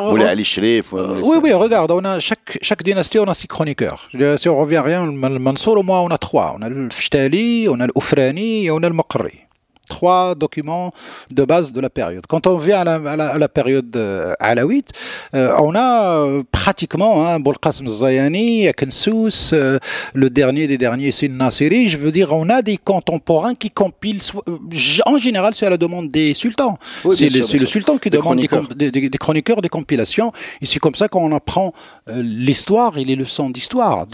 Moulay 0.09 0.25
Ali 0.25 0.45
Sherif. 0.45 0.93
oui, 0.93 1.37
oui, 1.41 1.53
regarde, 1.53 1.91
on 1.91 2.03
a 2.03 2.19
chaque, 2.19 2.57
chaque 2.61 2.78
chaque 2.79 2.85
dynastie, 2.85 3.19
on 3.19 3.25
a 3.25 3.33
six 3.33 3.47
chroniqueurs. 3.47 4.09
Si 4.37 4.47
on 4.47 4.57
revient 4.57 4.77
à 4.77 4.83
rien, 4.83 5.05
le 5.05 5.11
Mansour, 5.11 5.77
au 5.77 5.83
moins, 5.83 5.99
on 5.99 6.07
a 6.07 6.17
trois. 6.17 6.55
On 6.57 6.61
a 6.61 6.69
le 6.69 6.87
Fishtali, 6.89 7.67
on 7.69 7.77
a 7.81 7.87
le 7.87 7.91
Oufrani 7.93 8.67
et 8.67 8.71
on 8.71 8.77
a 8.77 8.87
le 8.87 8.93
Maqri 8.93 9.48
trois 9.89 10.35
documents 10.35 10.91
de 11.31 11.43
base 11.43 11.73
de 11.73 11.81
la 11.81 11.89
période. 11.89 12.23
Quand 12.29 12.47
on 12.47 12.57
vient 12.57 12.79
à 12.81 13.37
la, 13.37 13.49
période 13.49 13.93
euh, 13.97 14.33
alawite, 14.39 14.91
euh, 15.33 15.53
on 15.59 15.75
a 15.75 16.19
euh, 16.19 16.43
pratiquement 16.51 17.27
hein, 17.27 17.39
Boulqasm 17.39 17.87
Zayani, 17.87 18.67
Akensous, 18.67 19.51
le 20.13 20.29
dernier 20.29 20.67
des 20.67 20.77
derniers, 20.77 21.11
c'est 21.11 21.27
Nasiri. 21.27 21.89
Je 21.89 21.97
veux 21.97 22.11
dire, 22.11 22.31
on 22.31 22.49
a 22.49 22.61
des 22.61 22.77
contemporains 22.77 23.55
qui 23.55 23.71
compilent, 23.71 24.21
en 25.05 25.17
général, 25.17 25.53
c'est 25.53 25.65
à 25.65 25.69
la 25.69 25.77
demande 25.77 26.09
des 26.09 26.33
sultans. 26.33 26.77
c'est 27.11 27.29
le, 27.29 27.65
sultan 27.65 27.97
qui 27.97 28.09
demande 28.09 28.39
Des, 28.75 29.09
chroniqueurs, 29.19 29.61
des 29.61 29.69
compilations. 29.69 30.31
Et 30.61 30.65
c'est 30.65 30.79
comme 30.79 30.95
ça 30.95 31.07
qu'on 31.07 31.35
apprend 31.35 31.73
l'histoire 32.07 32.97
et 32.97 33.03
les 33.03 33.15
leçons 33.15 33.49
d'histoire. 33.49 34.05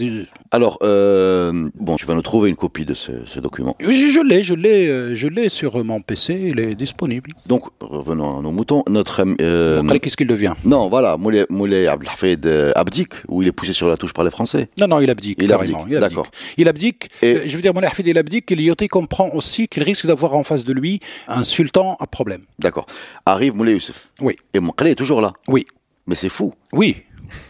Alors, 0.50 0.78
bon, 0.80 1.96
tu 1.96 2.06
vas 2.06 2.14
nous 2.14 2.22
trouver 2.22 2.50
une 2.50 2.56
copie 2.56 2.84
de 2.84 2.94
ce, 2.94 3.38
document. 3.40 3.76
Je, 3.80 4.26
l'ai, 4.26 4.42
je 4.42 4.54
l'ai, 4.54 5.14
je 5.14 5.28
l'ai 5.28 5.48
sur 5.48 5.82
mon 5.84 6.00
PC, 6.00 6.52
il 6.52 6.60
est 6.60 6.74
disponible. 6.74 7.30
Donc, 7.46 7.64
revenons 7.80 8.38
à 8.38 8.42
nos 8.42 8.50
moutons. 8.50 8.82
Notre. 8.88 9.24
Euh, 9.40 9.82
Qu'est-ce 9.98 10.16
qu'il 10.16 10.26
devient? 10.26 10.54
Non, 10.64 10.88
voilà, 10.88 11.16
Moulay, 11.16 11.46
Moulay 11.50 11.86
Abdelhafid 11.86 12.46
euh, 12.46 12.72
abdique, 12.74 13.14
ou 13.28 13.42
il 13.42 13.48
est 13.48 13.52
poussé 13.52 13.72
sur 13.72 13.88
la 13.88 13.96
touche 13.96 14.12
par 14.12 14.24
les 14.24 14.30
Français 14.30 14.68
Non, 14.80 14.88
non, 14.88 15.00
il 15.00 15.10
abdique. 15.10 15.38
Il 15.40 15.52
abdique, 15.52 15.88
d'accord. 15.88 16.28
Il 16.56 16.68
abdique. 16.68 17.08
Et... 17.22 17.36
Euh, 17.36 17.42
je 17.46 17.56
veux 17.56 17.62
dire, 17.62 17.74
Moulay 17.74 17.86
Abdelhafid, 17.86 18.06
il 18.06 18.18
abdique, 18.18 18.50
et 18.52 18.54
l'IOT 18.54 18.76
comprend 18.90 19.30
aussi 19.30 19.68
qu'il 19.68 19.82
risque 19.82 20.06
d'avoir 20.06 20.34
en 20.34 20.42
face 20.42 20.64
de 20.64 20.72
lui 20.72 21.00
un 21.28 21.44
sultan 21.44 21.96
à 22.00 22.06
problème. 22.06 22.42
D'accord. 22.58 22.86
Arrive 23.24 23.54
Moulay 23.54 23.72
Youssef. 23.72 24.10
Oui. 24.20 24.36
Et 24.54 24.60
Moukhalé 24.60 24.92
est 24.92 24.96
toujours 24.96 25.20
là. 25.20 25.32
Oui. 25.48 25.66
Mais 26.06 26.14
c'est 26.14 26.28
fou. 26.28 26.52
Oui, 26.72 26.96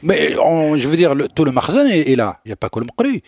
mais 0.02 0.32
je 0.32 0.88
veux 0.88 0.96
dire, 0.96 1.14
tout 1.34 1.44
le 1.44 1.52
Marzan 1.52 1.86
est, 1.86 2.16
là. 2.16 2.40
Il 2.44 2.48
n'y 2.48 2.52
a 2.52 2.56
pas 2.56 2.68
que 2.68 2.78
le 2.78 2.86
Mqri. 2.86 3.22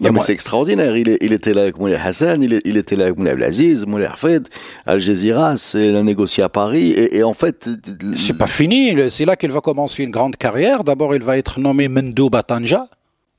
mais 0.00 0.20
c'est 0.20 0.32
extraordinaire. 0.32 0.96
Il, 0.96 1.16
il, 1.20 1.32
était 1.32 1.52
là 1.52 1.62
avec 1.62 1.78
Moulay 1.78 1.96
Hassan, 1.96 2.42
il, 2.42 2.60
il, 2.64 2.76
était 2.76 2.96
là 2.96 3.04
avec 3.04 3.16
Moulay 3.16 3.30
Abdelaziz, 3.30 3.86
Moulay 3.86 4.06
Hafed, 4.06 4.48
Al 4.86 5.00
Jazeera, 5.00 5.56
c'est 5.56 5.94
a 5.94 6.02
négocié 6.02 6.42
à 6.42 6.48
Paris. 6.48 6.92
Et, 6.92 7.22
en 7.22 7.34
fait. 7.34 7.68
C'est 8.16 8.38
pas 8.38 8.46
fini. 8.46 8.94
C'est 9.10 9.24
là 9.24 9.36
qu'il 9.36 9.50
va 9.50 9.60
commencer 9.60 10.02
une 10.02 10.10
grande 10.10 10.36
carrière. 10.36 10.84
D'abord, 10.84 11.14
il 11.14 11.22
va 11.22 11.38
être 11.38 11.60
nommé 11.60 11.88
Mendou 11.88 12.30
Batanja 12.30 12.86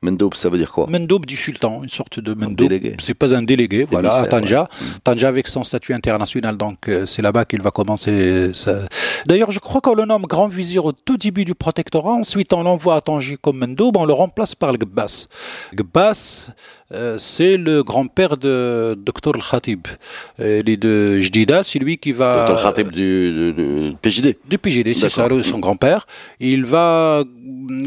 Mendoub, 0.01 0.31
ça 0.35 0.49
veut 0.49 0.57
dire 0.57 0.71
quoi? 0.71 0.85
Mendoub 0.87 1.25
du 1.25 1.35
sultan, 1.35 1.81
une 1.81 1.89
sorte 1.89 2.19
de 2.19 2.33
Mendoub. 2.35 2.67
C'est 2.99 3.13
pas 3.15 3.33
un 3.33 3.41
délégué, 3.41 3.85
voilà, 3.89 4.13
à 4.13 4.25
Tanja. 4.27 4.63
ouais. 4.63 4.87
Tanja 5.03 5.27
avec 5.29 5.47
son 5.47 5.63
statut 5.63 5.93
international, 5.93 6.57
donc 6.57 6.87
euh, 6.89 7.05
c'est 7.07 7.21
là-bas 7.23 7.45
qu'il 7.45 7.61
va 7.61 7.71
commencer. 7.71 8.51
sa- 8.53 8.81
D'ailleurs, 9.25 9.49
je 9.51 9.59
crois 9.59 9.81
qu'on 9.81 9.95
le 9.95 10.05
nomme 10.05 10.23
grand 10.27 10.47
vizir 10.47 10.85
au 10.85 10.91
tout 10.91 11.17
début 11.17 11.43
du 11.45 11.55
protectorat. 11.55 12.13
Ensuite, 12.13 12.53
on 12.53 12.61
l'envoie 12.61 12.95
à 12.97 13.01
Tanger 13.01 13.37
comme 13.41 13.57
Mendoub, 13.57 13.93
on 13.95 14.05
le 14.05 14.13
remplace 14.13 14.53
par 14.53 14.71
le 14.71 14.77
Gbas. 14.77 15.25
Gbas, 15.73 16.49
euh, 16.91 17.17
c'est 17.17 17.57
le 17.57 17.81
grand-père 17.81 18.37
de 18.37 18.95
Dr 19.03 19.33
Al-Khatib. 19.35 19.87
Euh, 20.39 20.61
Il 20.63 20.69
est 20.69 20.77
de 20.77 21.19
Jdida, 21.19 21.63
c'est 21.63 21.79
lui 21.79 21.97
qui 21.97 22.11
va... 22.11 22.45
Dr 22.47 22.61
Khatib 22.61 22.91
du, 22.91 23.53
du- 23.53 23.53
du 23.53 23.93
PJD. 24.01 24.37
Du 24.47 24.57
PGD, 24.59 24.93
c'est 24.93 25.09
ça, 25.09 25.27
son 25.43 25.59
grand-père. 25.59 26.05
Il 26.39 26.63
va 26.65 27.23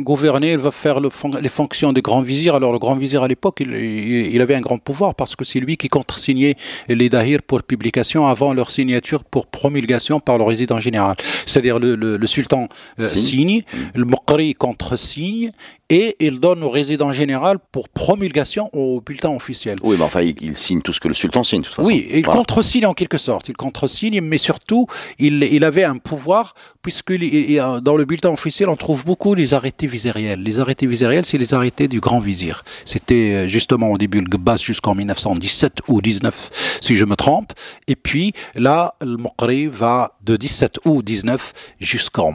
gouverner, 0.00 0.52
il 0.52 0.58
va 0.58 0.70
faire 0.70 0.98
le 1.00 1.10
fon- 1.10 1.30
les 1.40 1.48
fonctions 1.48 1.92
des 1.98 2.02
grands 2.02 2.22
vizirs. 2.32 2.54
Alors, 2.54 2.72
le 2.72 2.78
grand 2.78 2.96
vizir, 2.96 3.20
à 3.22 3.28
l'époque, 3.28 3.56
il, 3.60 4.40
avait 4.40 4.54
un 4.54 4.60
grand 4.68 4.78
pouvoir 4.78 5.14
parce 5.20 5.34
que 5.36 5.44
c'est 5.44 5.60
lui 5.66 5.76
qui 5.76 5.88
contresignait 5.88 6.54
les 6.88 7.08
dahirs 7.08 7.42
pour 7.48 7.58
publication 7.62 8.20
avant 8.34 8.50
leur 8.54 8.70
signature 8.70 9.24
pour 9.24 9.44
promulgation 9.46 10.20
par 10.20 10.36
le 10.38 10.44
résident 10.44 10.78
général. 10.80 11.16
C'est-à-dire, 11.46 11.78
le, 11.78 11.90
le- 11.96 12.16
le 12.16 12.26
sultan 12.26 12.68
euh, 13.00 13.06
Signe. 13.06 13.38
signe, 13.48 13.62
le 13.94 14.04
Mokri 14.04 14.54
contresigne 14.54 15.50
et 15.90 16.16
il 16.20 16.38
donne 16.40 16.62
au 16.62 16.70
résident 16.70 17.12
général 17.12 17.58
pour 17.72 17.88
promulgation 17.88 18.68
au 18.74 19.00
bulletin 19.00 19.30
officiel. 19.30 19.78
Oui, 19.82 19.96
mais 19.98 20.04
enfin, 20.04 20.20
il, 20.20 20.34
il 20.42 20.56
signe 20.56 20.82
tout 20.82 20.92
ce 20.92 21.00
que 21.00 21.08
le 21.08 21.14
sultan 21.14 21.44
signe, 21.44 21.60
de 21.60 21.66
toute 21.66 21.74
façon. 21.74 21.88
Oui, 21.88 22.06
il 22.10 22.24
Voilà. 22.24 22.38
contresigne 22.38 22.86
en 22.86 22.94
quelque 22.94 23.16
sorte. 23.18 23.48
Il 23.48 23.56
contresigne, 23.56 24.20
mais 24.20 24.36
surtout, 24.38 24.86
il, 25.18 25.42
il 25.44 25.64
avait 25.64 25.84
un 25.84 25.96
pouvoir, 25.96 26.54
puisque 26.82 27.10
il- 27.10 27.62
dans 27.82 27.96
le 27.96 28.04
bulletin 28.04 28.30
officiel, 28.30 28.68
on 28.68 28.76
trouve 28.76 29.04
beaucoup 29.04 29.34
les 29.34 29.54
arrêtés 29.54 29.86
vizériels. 29.86 30.42
Les 30.42 30.58
arrêtés 30.60 30.86
vizériels, 30.86 31.24
c'est 31.24 31.38
les 31.38 31.54
arrêtés 31.54 31.88
du 31.88 32.00
grand 32.00 32.18
vizir. 32.18 32.64
C'était 32.84 33.14
euh, 33.44 33.48
justement 33.48 33.90
au 33.90 33.96
début 33.98 34.20
le 34.20 34.26
Gbas 34.28 34.56
jusqu'en 34.58 34.94
1917 34.94 35.78
ou 35.88 36.02
19, 36.02 36.78
si 36.82 36.96
je 36.96 37.04
me 37.06 37.16
trompe. 37.16 37.52
Et 37.86 37.96
puis, 37.96 38.32
là, 38.54 38.94
le 39.00 39.16
Mokri 39.16 39.66
va 39.68 40.12
de 40.22 40.36
17 40.36 40.80
août 40.84 41.02
19 41.04 41.52
jusqu'en 41.80 42.32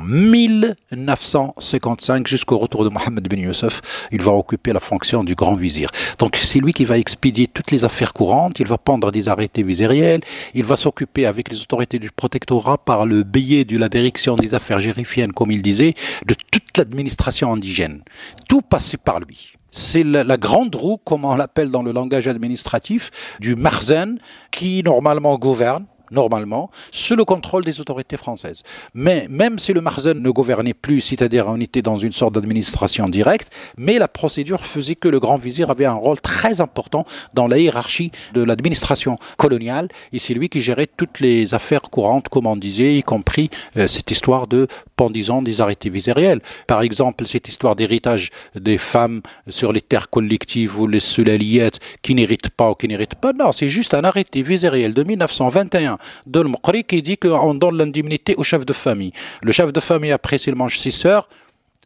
1955, 0.91 2.27
jusqu'au 2.27 2.57
retour 2.57 2.83
de 2.83 2.89
Mohamed 2.89 3.27
Ben 3.27 3.42
Youssef. 3.43 3.81
Il 4.11 4.21
va 4.21 4.31
occuper 4.31 4.73
la 4.73 4.79
fonction 4.79 5.23
du 5.23 5.35
grand 5.35 5.55
vizir. 5.55 5.89
Donc, 6.19 6.37
c'est 6.37 6.59
lui 6.59 6.73
qui 6.73 6.85
va 6.85 6.97
expédier 6.97 7.47
toutes 7.47 7.71
les 7.71 7.85
affaires 7.85 8.13
courantes. 8.13 8.59
Il 8.59 8.67
va 8.67 8.77
prendre 8.77 9.11
des 9.11 9.29
arrêtés 9.29 9.63
vizériels. 9.63 10.21
Il 10.53 10.65
va 10.65 10.75
s'occuper 10.75 11.25
avec 11.25 11.49
les 11.49 11.61
autorités 11.61 11.99
du 11.99 12.11
protectorat 12.11 12.77
par 12.77 13.05
le 13.05 13.23
biais 13.23 13.65
de 13.65 13.77
la 13.77 13.89
direction 13.89 14.35
des 14.35 14.53
affaires 14.55 14.81
gérifiennes, 14.81 15.31
comme 15.31 15.51
il 15.51 15.61
disait, 15.61 15.93
de 16.25 16.35
toute 16.51 16.77
l'administration 16.77 17.53
indigène. 17.53 18.01
Tout 18.47 18.61
passait 18.61 18.97
par 18.97 19.19
lui. 19.19 19.53
C'est 19.71 20.03
la, 20.03 20.23
la 20.23 20.37
grande 20.37 20.75
roue, 20.75 20.97
comme 20.97 21.25
on 21.25 21.35
l'appelle 21.35 21.71
dans 21.71 21.81
le 21.81 21.91
langage 21.91 22.27
administratif, 22.27 23.09
du 23.39 23.55
Marzen, 23.55 24.19
qui 24.51 24.83
normalement 24.83 25.35
gouverne 25.37 25.85
normalement, 26.13 26.69
sous 26.91 27.15
le 27.15 27.25
contrôle 27.25 27.65
des 27.65 27.81
autorités 27.81 28.17
françaises. 28.17 28.63
Mais 28.93 29.27
même 29.29 29.59
si 29.59 29.73
le 29.73 29.81
Marzen 29.81 30.21
ne 30.21 30.29
gouvernait 30.29 30.73
plus, 30.73 31.01
c'est-à-dire 31.01 31.45
on 31.47 31.59
était 31.59 31.81
dans 31.81 31.97
une 31.97 32.11
sorte 32.11 32.35
d'administration 32.35 33.09
directe, 33.09 33.53
mais 33.77 33.97
la 33.99 34.07
procédure 34.07 34.65
faisait 34.65 34.95
que 34.95 35.07
le 35.07 35.19
grand 35.19 35.37
vizir 35.37 35.69
avait 35.69 35.85
un 35.85 35.93
rôle 35.93 36.21
très 36.21 36.61
important 36.61 37.05
dans 37.33 37.47
la 37.47 37.57
hiérarchie 37.57 38.11
de 38.33 38.43
l'administration 38.43 39.17
coloniale, 39.37 39.89
et 40.11 40.19
c'est 40.19 40.33
lui 40.33 40.49
qui 40.49 40.61
gérait 40.61 40.87
toutes 40.87 41.19
les 41.19 41.53
affaires 41.53 41.81
courantes, 41.81 42.29
comme 42.29 42.47
on 42.47 42.55
disait, 42.55 42.95
y 42.95 43.03
compris 43.03 43.49
euh, 43.77 43.87
cette 43.87 44.11
histoire 44.11 44.47
de 44.47 44.67
pendison 44.95 45.41
des 45.41 45.61
arrêtés 45.61 45.89
vizériels. 45.89 46.41
Par 46.67 46.81
exemple, 46.81 47.25
cette 47.25 47.49
histoire 47.49 47.75
d'héritage 47.75 48.29
des 48.55 48.77
femmes 48.77 49.21
sur 49.49 49.73
les 49.73 49.81
terres 49.81 50.09
collectives 50.09 50.79
ou 50.79 50.87
les 50.87 50.99
sulaliettes 50.99 51.79
qui 52.01 52.15
n'héritent 52.15 52.49
pas 52.49 52.71
ou 52.71 52.75
qui 52.75 52.87
n'héritent 52.87 53.15
pas. 53.15 53.33
Non, 53.33 53.51
c'est 53.51 53.69
juste 53.69 53.93
un 53.93 54.03
arrêté 54.03 54.41
vizériel 54.41 54.93
de 54.93 55.03
1921 55.03 55.97
de 56.25 56.39
l'Mqri 56.39 56.83
qui 56.83 57.01
dit 57.01 57.17
qu'on 57.17 57.53
donne 57.53 57.77
l'indemnité 57.77 58.35
au 58.35 58.43
chef 58.43 58.65
de 58.65 58.73
famille. 58.73 59.13
Le 59.41 59.51
chef 59.51 59.73
de 59.73 59.79
famille, 59.79 60.11
après, 60.11 60.37
s'il 60.37 60.55
mange 60.55 60.79
ses 60.79 60.91
sœurs, 60.91 61.27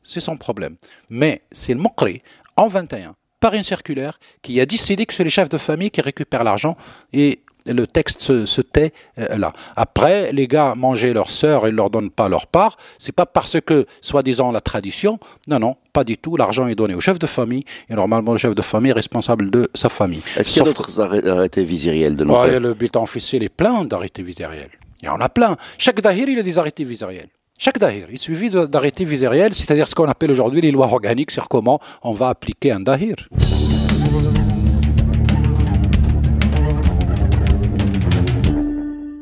c'est 0.03 0.19
son 0.19 0.37
problème. 0.37 0.75
Mais 1.09 1.41
c'est 1.51 1.73
le 1.73 1.81
Mqri, 1.81 2.21
en 2.55 2.67
21, 2.67 3.15
par 3.39 3.53
une 3.53 3.63
circulaire, 3.63 4.19
qui 4.41 4.59
a 4.61 4.65
décidé 4.65 5.05
que 5.05 5.13
c'est 5.13 5.23
les 5.23 5.29
chefs 5.29 5.49
de 5.49 5.57
famille 5.57 5.91
qui 5.91 6.01
récupèrent 6.01 6.43
l'argent 6.43 6.77
et 7.13 7.41
le 7.73 7.87
texte 7.87 8.21
se, 8.21 8.45
se 8.45 8.61
tait 8.61 8.91
euh, 9.19 9.37
là. 9.37 9.53
Après, 9.75 10.31
les 10.31 10.47
gars 10.47 10.73
mangeaient 10.75 11.13
leurs 11.13 11.31
sœurs 11.31 11.67
et 11.67 11.71
ne 11.71 11.75
leur 11.77 11.89
donnent 11.89 12.09
pas 12.11 12.29
leur 12.29 12.47
part. 12.47 12.77
C'est 12.99 13.11
pas 13.11 13.25
parce 13.25 13.57
que, 13.61 13.85
soi-disant, 14.01 14.51
la 14.51 14.61
tradition. 14.61 15.19
Non, 15.47 15.59
non, 15.59 15.75
pas 15.93 16.03
du 16.03 16.17
tout. 16.17 16.37
L'argent 16.37 16.67
est 16.67 16.75
donné 16.75 16.93
au 16.95 16.99
chef 16.99 17.19
de 17.19 17.27
famille 17.27 17.63
et 17.89 17.93
normalement, 17.95 18.31
le 18.33 18.37
chef 18.37 18.55
de 18.55 18.61
famille 18.61 18.91
est 18.91 18.93
responsable 18.95 19.49
de 19.51 19.69
sa 19.73 19.89
famille. 19.89 20.21
Est-ce 20.37 20.49
qu'il 20.51 20.57
y 20.59 20.61
a 20.61 20.65
d'autres 20.65 20.99
arrêt- 21.01 21.27
arrêtés 21.27 21.63
viziriels 21.65 22.15
de 22.15 22.23
nos 22.23 22.33
Ouais, 22.39 22.49
pays 22.51 22.59
le 22.59 22.73
bulletin 22.73 23.01
officiel 23.01 23.43
est 23.43 23.49
plein 23.49 23.83
d'arrêtés 23.85 24.23
vizériels. 24.23 24.69
Il 25.01 25.05
y 25.05 25.09
en 25.09 25.19
a 25.21 25.29
plein. 25.29 25.57
Chaque 25.77 26.01
dahir, 26.01 26.27
il 26.27 26.39
a 26.39 26.43
des 26.43 26.57
arrêtés 26.57 26.83
vizériels. 26.83 27.27
Chaque 27.59 27.79
dahir, 27.79 28.07
il 28.11 28.17
suffit 28.19 28.49
de- 28.49 28.65
d'arrêtés 28.67 29.05
vizériels, 29.05 29.53
c'est-à-dire 29.53 29.87
ce 29.87 29.95
qu'on 29.95 30.05
appelle 30.07 30.29
aujourd'hui 30.31 30.61
les 30.61 30.71
lois 30.71 30.85
organiques 30.87 31.31
sur 31.31 31.47
comment 31.47 31.79
on 32.03 32.13
va 32.13 32.29
appliquer 32.29 32.71
un 32.71 32.79
dahir. 32.79 33.15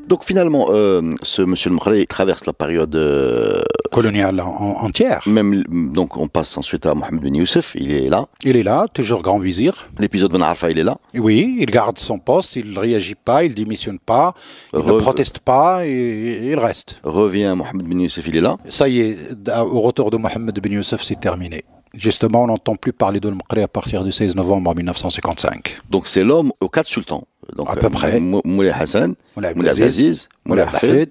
Donc 0.07 0.23
finalement, 0.23 0.67
euh, 0.69 1.01
ce 1.23 1.41
monsieur 1.41 1.69
le 1.71 1.75
Mkhri 1.77 2.05
traverse 2.05 2.45
la 2.45 2.53
période 2.53 2.95
euh, 2.95 3.61
Colonial 3.91 4.39
en- 4.39 4.45
en- 4.45 4.85
entière. 4.85 5.21
même 5.25 5.63
donc 5.93 6.15
on 6.17 6.27
passe 6.27 6.55
ensuite 6.57 6.85
à 6.85 6.93
Mohamed 6.93 7.21
Ben 7.21 7.35
Youssef, 7.35 7.73
il 7.79 7.91
est 7.91 8.09
là. 8.09 8.25
Il 8.43 8.55
est 8.55 8.63
là, 8.63 8.85
toujours 8.93 9.21
grand 9.23 9.39
vizir. 9.39 9.89
L'épisode 9.97 10.31
Ben 10.31 10.41
Arfa, 10.43 10.69
il 10.69 10.77
est 10.77 10.83
là. 10.83 10.97
Oui, 11.15 11.57
il 11.59 11.65
garde 11.65 11.97
son 11.97 12.19
poste, 12.19 12.55
il 12.55 12.73
ne 12.73 12.79
réagit 12.79 13.15
pas, 13.15 13.43
il 13.45 13.55
démissionne 13.55 13.97
pas, 13.99 14.33
il 14.73 14.79
ne 14.85 14.99
proteste 14.99 15.39
pas 15.39 15.85
et, 15.85 15.89
et 15.89 16.51
il 16.51 16.59
reste. 16.59 16.99
Revient 17.03 17.53
Mohamed 17.57 17.87
Ben 17.87 18.01
Youssef, 18.01 18.27
il 18.27 18.37
est 18.37 18.41
là. 18.41 18.57
Ça 18.69 18.87
y 18.87 18.99
est, 18.99 19.17
au 19.59 19.81
retour 19.81 20.11
de 20.11 20.17
Mohamed 20.17 20.59
Ben 20.61 20.71
Youssef, 20.73 21.01
c'est 21.01 21.19
terminé. 21.19 21.63
Justement, 21.97 22.43
on 22.43 22.47
n'entend 22.47 22.75
plus 22.75 22.93
parler 22.93 23.19
de 23.19 23.29
Mqri 23.29 23.61
à 23.61 23.67
partir 23.67 24.03
du 24.03 24.11
16 24.11 24.35
novembre 24.35 24.73
1955. 24.75 25.77
Donc 25.89 26.07
c'est 26.07 26.23
l'homme 26.23 26.51
aux 26.61 26.69
quatre 26.69 26.87
sultans. 26.87 27.27
Donc, 27.55 27.69
À 27.69 27.75
peu 27.75 27.87
euh, 27.87 27.89
près. 27.89 28.19
Mou- 28.19 28.41
Moulay 28.43 28.71
Hassan, 28.71 29.15
Moulay 29.35 29.49
Abdelaziz, 29.49 30.27
Moulay 30.45 30.63
Hafid, 30.63 31.09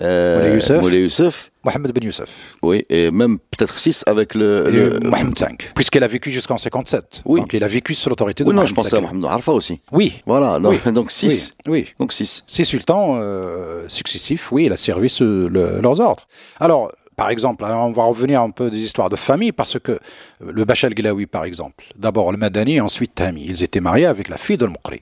euh, 0.00 0.38
Moulay 0.38 0.54
Youssef. 0.54 0.82
Youssef, 0.92 1.50
Mohamed 1.64 1.92
Ben 1.92 2.04
Youssef. 2.04 2.56
oui, 2.62 2.84
et 2.88 3.10
même 3.10 3.38
peut-être 3.50 3.76
six 3.78 4.02
avec 4.06 4.34
le. 4.34 4.70
Le- 4.70 5.00
Mohamed 5.00 5.38
V, 5.38 5.46
puisqu'elle 5.74 6.04
a 6.04 6.08
vécu 6.08 6.30
jusqu'en 6.30 6.56
57. 6.56 7.22
Oui. 7.24 7.40
Donc 7.40 7.52
il 7.52 7.62
a 7.62 7.68
vécu 7.68 7.94
sous 7.94 8.08
l'autorité 8.08 8.42
de 8.44 8.48
Oui, 8.48 8.54
non, 8.54 8.62
Mohamed 8.62 8.70
je 8.70 8.74
pensais 8.74 8.96
à 8.96 9.00
Mohamed 9.00 9.24
Arfa 9.24 9.52
aussi. 9.52 9.80
Oui. 9.92 10.22
Voilà, 10.24 10.58
donc, 10.60 10.80
Oui. 10.86 10.92
donc 10.92 11.10
six. 11.12 11.52
Oui. 11.66 11.72
oui. 11.72 11.94
Donc 11.98 12.12
six. 12.12 12.42
Ces 12.46 12.64
sultans 12.64 13.16
euh, 13.18 13.84
successifs, 13.88 14.50
oui, 14.52 14.66
il 14.66 14.72
a 14.72 14.76
servi 14.76 15.08
ce- 15.10 15.46
le- 15.48 15.80
leurs 15.80 16.00
ordres. 16.00 16.26
Alors, 16.58 16.90
par 17.16 17.30
exemple, 17.30 17.64
alors 17.64 17.86
on 17.86 17.92
va 17.92 18.04
revenir 18.04 18.40
un 18.40 18.50
peu 18.50 18.70
des 18.70 18.78
histoires 18.78 19.10
de 19.10 19.16
famille, 19.16 19.52
parce 19.52 19.78
que 19.78 19.98
le 20.40 20.64
Bachal 20.64 20.94
Gilawi, 20.96 21.26
par 21.26 21.44
exemple, 21.44 21.84
d'abord 21.96 22.32
le 22.32 22.38
Madani, 22.38 22.80
ensuite 22.80 23.14
Tami, 23.14 23.44
ils 23.46 23.62
étaient 23.62 23.80
mariés 23.80 24.06
avec 24.06 24.28
la 24.28 24.36
fille 24.36 24.56
de 24.56 24.64
l'Mqri. 24.64 25.00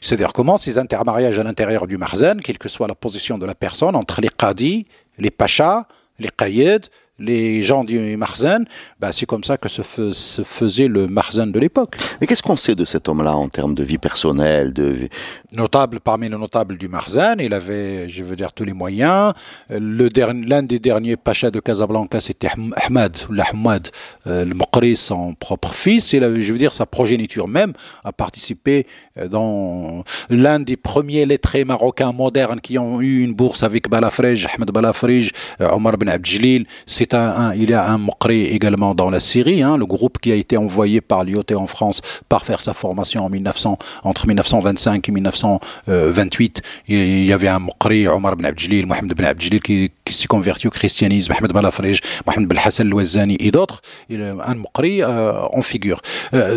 C'est-à-dire 0.00 0.32
comment 0.32 0.56
ces 0.56 0.78
intermariages 0.78 1.38
à 1.38 1.42
l'intérieur 1.42 1.86
du 1.86 1.96
Marzen, 1.96 2.40
quelle 2.40 2.58
que 2.58 2.68
soit 2.68 2.86
la 2.86 2.94
position 2.94 3.38
de 3.38 3.46
la 3.46 3.54
personne, 3.54 3.96
entre 3.96 4.20
les 4.20 4.28
Qadis, 4.28 4.86
les 5.18 5.30
Pachas, 5.30 5.86
les 6.18 6.28
Qayyed, 6.28 6.86
les 7.18 7.62
gens 7.62 7.84
du 7.84 8.16
Marzen, 8.16 8.64
bah, 8.98 9.12
c'est 9.12 9.26
comme 9.26 9.44
ça 9.44 9.56
que 9.56 9.68
se, 9.68 9.82
fais- 9.82 10.12
se 10.12 10.42
faisait 10.42 10.88
le 10.88 11.06
Marzen 11.06 11.52
de 11.52 11.58
l'époque. 11.60 11.96
Mais 12.20 12.26
qu'est-ce 12.26 12.42
qu'on 12.42 12.56
sait 12.56 12.74
de 12.74 12.84
cet 12.84 13.08
homme-là 13.08 13.36
en 13.36 13.48
termes 13.48 13.74
de 13.74 13.84
vie 13.84 13.98
personnelle, 13.98 14.72
de 14.72 14.84
vie- 14.84 15.08
notable 15.52 16.00
parmi 16.00 16.28
les 16.28 16.36
notables 16.36 16.76
du 16.76 16.88
Marzen. 16.88 17.36
Il 17.40 17.54
avait, 17.54 18.08
je 18.08 18.24
veux 18.24 18.34
dire, 18.36 18.52
tous 18.52 18.64
les 18.64 18.72
moyens. 18.72 19.32
Le 19.70 20.08
L'un 20.46 20.62
des 20.62 20.78
derniers 20.78 21.16
pachas 21.16 21.50
de 21.50 21.60
Casablanca, 21.60 22.20
c'était 22.20 22.48
Ahm- 22.48 22.72
Ahmad, 22.76 23.16
ou 23.30 23.34
Ahmad, 23.40 23.88
euh, 24.26 24.44
le 24.44 24.54
Mokri, 24.54 24.96
son 24.96 25.34
propre 25.34 25.72
fils. 25.74 26.14
Et 26.14 26.20
là, 26.20 26.28
je 26.34 26.52
veux 26.52 26.58
dire, 26.58 26.72
sa 26.74 26.86
progéniture 26.86 27.46
même 27.48 27.72
a 28.04 28.12
participé 28.12 28.86
euh, 29.18 29.28
dans 29.28 30.02
l'un 30.30 30.60
des 30.60 30.76
premiers 30.76 31.26
lettrés 31.26 31.64
marocains 31.64 32.12
modernes 32.12 32.60
qui 32.60 32.78
ont 32.78 33.00
eu 33.00 33.22
une 33.22 33.34
bourse 33.34 33.62
avec 33.62 33.88
Balafrej, 33.88 34.46
Ahmed 34.54 34.70
Balafrej, 34.70 35.30
euh, 35.60 35.70
Omar 35.70 35.96
Ben 35.98 36.08
Abdjelil. 36.08 36.66
C'est 36.86 37.03
un, 37.12 37.52
il 37.54 37.70
y 37.70 37.74
a 37.74 37.90
un 37.90 37.98
Mokri 37.98 38.44
également 38.44 38.94
dans 38.94 39.10
la 39.10 39.20
Syrie, 39.20 39.62
hein, 39.62 39.76
le 39.76 39.84
groupe 39.84 40.18
qui 40.18 40.32
a 40.32 40.34
été 40.34 40.56
envoyé 40.56 41.00
par 41.00 41.24
l'IOT 41.24 41.44
en 41.56 41.66
France 41.66 42.00
par 42.28 42.44
faire 42.44 42.60
sa 42.60 42.72
formation 42.72 43.26
en 43.26 43.28
1900, 43.28 43.78
entre 44.04 44.26
1925 44.26 45.08
et 45.08 45.12
1928. 45.12 46.62
Il 46.88 47.24
y 47.24 47.32
avait 47.32 47.48
un 47.48 47.58
Mokri, 47.58 48.08
Omar 48.08 48.36
Ben 48.36 48.46
Abdjelil, 48.46 48.86
Mohamed 48.86 49.14
Ben 49.14 49.26
Abdjelil, 49.26 49.60
qui, 49.60 49.90
qui 50.04 50.14
s'est 50.14 50.26
converti 50.26 50.66
au 50.66 50.70
christianisme, 50.70 51.32
Ahmed 51.32 51.52
Balafrej, 51.52 52.00
Mohamed 52.26 52.48
Belhassan 52.48 52.88
Louazani 52.88 53.36
et 53.40 53.50
d'autres, 53.50 53.80
un 54.10 54.54
Moukri 54.54 55.02
en 55.04 55.62
figure. 55.62 56.00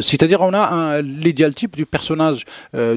C'est-à-dire 0.01 0.41
on 0.41 0.53
a 0.53 1.01
l'idéal 1.01 1.53
type 1.53 1.75
du 1.75 1.85
personnage 1.85 2.45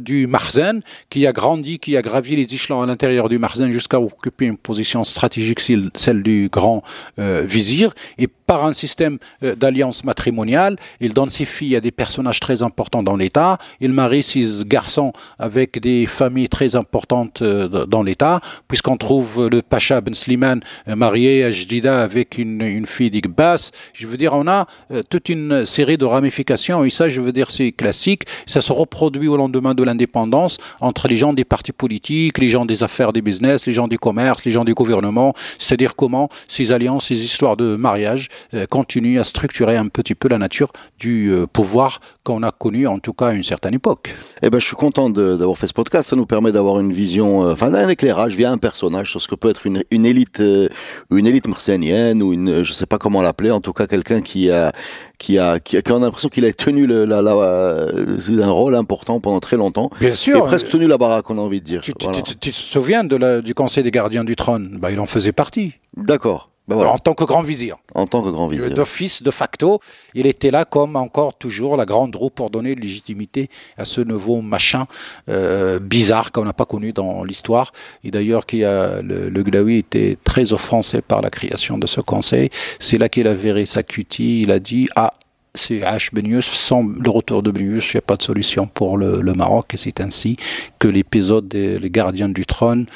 du 0.00 0.26
Marzen 0.26 0.82
qui 1.08 1.26
a 1.26 1.32
grandi, 1.32 1.78
qui 1.78 1.96
a 1.96 2.02
gravi 2.02 2.36
les 2.36 2.52
échelons 2.54 2.82
à 2.82 2.86
l'intérieur 2.86 3.28
du 3.28 3.38
Marzen 3.38 3.70
jusqu'à 3.72 4.00
occuper 4.00 4.46
une 4.46 4.56
position 4.56 5.04
stratégique, 5.04 5.60
celle 5.60 6.22
du 6.22 6.48
grand 6.50 6.82
vizir, 7.18 7.92
et 8.18 8.26
par 8.26 8.64
un 8.64 8.72
système 8.72 9.18
d'alliance 9.42 10.02
matrimoniale, 10.04 10.76
il 11.00 11.14
donne 11.14 11.30
ses 11.30 11.44
filles 11.44 11.76
à 11.76 11.80
des 11.80 11.92
personnages 11.92 12.40
très 12.40 12.62
importants 12.62 13.02
dans 13.02 13.16
l'État, 13.16 13.58
il 13.80 13.92
marie 13.92 14.24
ses 14.24 14.64
garçons 14.66 15.12
avec 15.38 15.78
des 15.80 16.06
familles 16.06 16.48
très 16.48 16.74
importantes 16.74 17.42
dans 17.42 18.02
l'État, 18.02 18.40
puisqu'on 18.66 18.96
trouve 18.96 19.48
le 19.48 19.62
Pacha 19.62 20.00
Ben 20.00 20.14
Euh, 20.42 20.96
marié 20.96 21.44
à 21.44 21.50
Jdida 21.50 22.02
avec 22.02 22.38
une, 22.38 22.86
fille 22.86 23.10
d'Igbas. 23.10 23.70
Je 23.92 24.06
veux 24.06 24.16
dire, 24.16 24.32
on 24.34 24.46
a 24.46 24.66
euh, 24.90 25.02
toute 25.08 25.28
une 25.28 25.66
série 25.66 25.98
de 25.98 26.04
ramifications 26.04 26.84
et 26.84 26.90
ça, 26.90 27.08
je 27.08 27.20
veux 27.20 27.32
dire, 27.32 27.50
c'est 27.50 27.72
classique. 27.72 28.24
Ça 28.46 28.60
se 28.60 28.72
reproduit 28.72 29.28
au 29.28 29.36
lendemain 29.36 29.74
de 29.74 29.82
l'indépendance 29.82 30.58
entre 30.80 31.08
les 31.08 31.16
gens 31.16 31.32
des 31.32 31.44
partis 31.44 31.72
politiques, 31.72 32.38
les 32.38 32.48
gens 32.48 32.64
des 32.64 32.82
affaires, 32.82 33.12
des 33.12 33.22
business, 33.22 33.66
les 33.66 33.72
gens 33.72 33.88
du 33.88 33.98
commerce, 33.98 34.44
les 34.44 34.50
gens 34.50 34.64
du 34.64 34.74
gouvernement. 34.74 35.34
C'est-à-dire 35.58 35.94
comment 35.94 36.28
ces 36.48 36.72
alliances, 36.72 37.06
ces 37.06 37.24
histoires 37.24 37.56
de 37.56 37.76
mariage 37.76 38.28
euh, 38.54 38.66
continuent 38.66 39.20
à 39.20 39.24
structurer 39.24 39.76
un 39.76 39.88
petit 39.88 40.14
peu 40.14 40.28
la 40.28 40.38
nature 40.38 40.72
du 40.98 41.32
pouvoir 41.52 42.00
qu'on 42.24 42.42
a 42.42 42.50
connu, 42.50 42.86
en 42.86 42.98
tout 42.98 43.12
cas 43.12 43.28
à 43.28 43.32
une 43.32 43.44
certaine 43.44 43.74
époque. 43.74 44.14
Eh 44.42 44.50
ben, 44.50 44.58
je 44.58 44.66
suis 44.66 44.76
content 44.76 45.10
d'avoir 45.10 45.56
fait 45.56 45.66
ce 45.66 45.72
podcast. 45.72 46.08
Ça 46.08 46.16
nous 46.16 46.26
permet 46.26 46.52
d'avoir 46.52 46.80
une 46.80 46.92
vision, 46.92 47.40
enfin, 47.50 47.70
d'un 47.70 47.88
éclairage 47.88 48.34
via 48.34 48.50
un 48.50 48.58
personnage 48.58 49.10
sur 49.10 49.22
ce 49.22 49.28
que 49.28 49.34
peut 49.34 49.50
être 49.50 49.66
une 49.66 50.06
élite, 50.06 50.29
euh, 50.38 50.68
une 51.10 51.26
élite 51.26 51.48
marsénienne 51.48 52.22
ou 52.22 52.32
une, 52.32 52.62
je 52.62 52.72
sais 52.72 52.86
pas 52.86 52.98
comment 52.98 53.22
l'appeler, 53.22 53.50
en 53.50 53.60
tout 53.60 53.72
cas 53.72 53.88
quelqu'un 53.88 54.20
qui 54.20 54.50
a, 54.50 54.70
qui 55.18 55.38
a, 55.38 55.58
qui 55.58 55.76
a, 55.76 55.82
qui 55.82 55.90
a 55.90 55.98
l'impression 55.98 56.28
qu'il 56.28 56.44
a 56.44 56.52
tenu 56.52 56.86
le, 56.86 57.04
la, 57.06 57.22
la, 57.22 57.32
euh, 57.32 58.18
un 58.40 58.50
rôle 58.50 58.76
important 58.76 59.18
pendant 59.18 59.40
très 59.40 59.56
longtemps. 59.56 59.90
Bien 59.98 60.14
sûr. 60.14 60.38
Et 60.38 60.42
presque 60.42 60.68
tenu 60.68 60.86
la 60.86 60.98
baraque, 60.98 61.28
on 61.30 61.38
a 61.38 61.40
envie 61.40 61.60
de 61.60 61.66
dire. 61.66 61.80
Tu, 61.80 61.92
tu, 61.94 62.06
tu, 62.12 62.22
tu 62.22 62.50
te 62.50 62.54
souviens 62.54 63.02
de 63.02 63.16
la, 63.16 63.40
du 63.40 63.54
Conseil 63.54 63.82
des 63.82 63.90
gardiens 63.90 64.22
du 64.22 64.36
trône? 64.36 64.78
Bah, 64.80 64.92
il 64.92 65.00
en 65.00 65.06
faisait 65.06 65.32
partie. 65.32 65.74
D'accord. 65.96 66.50
Ben 66.68 66.76
voilà. 66.76 66.92
En 66.92 66.98
tant 66.98 67.14
que 67.14 67.24
grand 67.24 67.42
vizir. 67.42 67.76
En 67.94 68.06
tant 68.06 68.22
que 68.22 68.28
grand 68.30 68.46
vizir. 68.46 68.72
D'office, 68.72 69.22
de 69.22 69.30
facto, 69.30 69.80
il 70.14 70.26
était 70.26 70.50
là 70.50 70.64
comme 70.64 70.94
encore 70.94 71.34
toujours 71.34 71.76
la 71.76 71.84
grande 71.84 72.14
roue 72.14 72.30
pour 72.30 72.50
donner 72.50 72.74
légitimité 72.74 73.48
à 73.76 73.84
ce 73.84 74.00
nouveau 74.00 74.40
machin 74.40 74.86
euh, 75.28 75.80
bizarre 75.80 76.30
qu'on 76.30 76.44
n'a 76.44 76.52
pas 76.52 76.66
connu 76.66 76.92
dans 76.92 77.24
l'histoire. 77.24 77.72
Et 78.04 78.10
d'ailleurs, 78.10 78.46
qui 78.46 78.64
a 78.64 79.02
le, 79.02 79.28
le 79.28 79.42
Glaoui 79.42 79.78
était 79.78 80.16
très 80.22 80.52
offensé 80.52 81.00
par 81.02 81.22
la 81.22 81.30
création 81.30 81.76
de 81.76 81.86
ce 81.86 82.00
conseil. 82.00 82.50
C'est 82.78 82.98
là 82.98 83.08
qu'il 83.08 83.26
a 83.26 83.34
verré 83.34 83.66
sa 83.66 83.82
cutie. 83.82 84.42
Il 84.42 84.52
a 84.52 84.60
dit 84.60 84.88
ah 84.94 85.12
c'est 85.54 85.80
H. 85.80 86.14
Benius. 86.14 86.46
Sans 86.46 86.82
le 86.82 87.10
retour 87.10 87.42
de 87.42 87.50
Benius, 87.50 87.92
il 87.92 87.96
n'y 87.96 87.98
a 87.98 88.02
pas 88.02 88.16
de 88.16 88.22
solution 88.22 88.66
pour 88.66 88.96
le, 88.96 89.20
le 89.20 89.32
Maroc. 89.32 89.74
Et 89.74 89.76
c'est 89.76 90.00
ainsi 90.00 90.36
que 90.78 90.88
l'épisode 90.88 91.48
des 91.48 91.78
les 91.78 91.90
gardiens 91.90 92.28
du 92.28 92.46
trône 92.46 92.86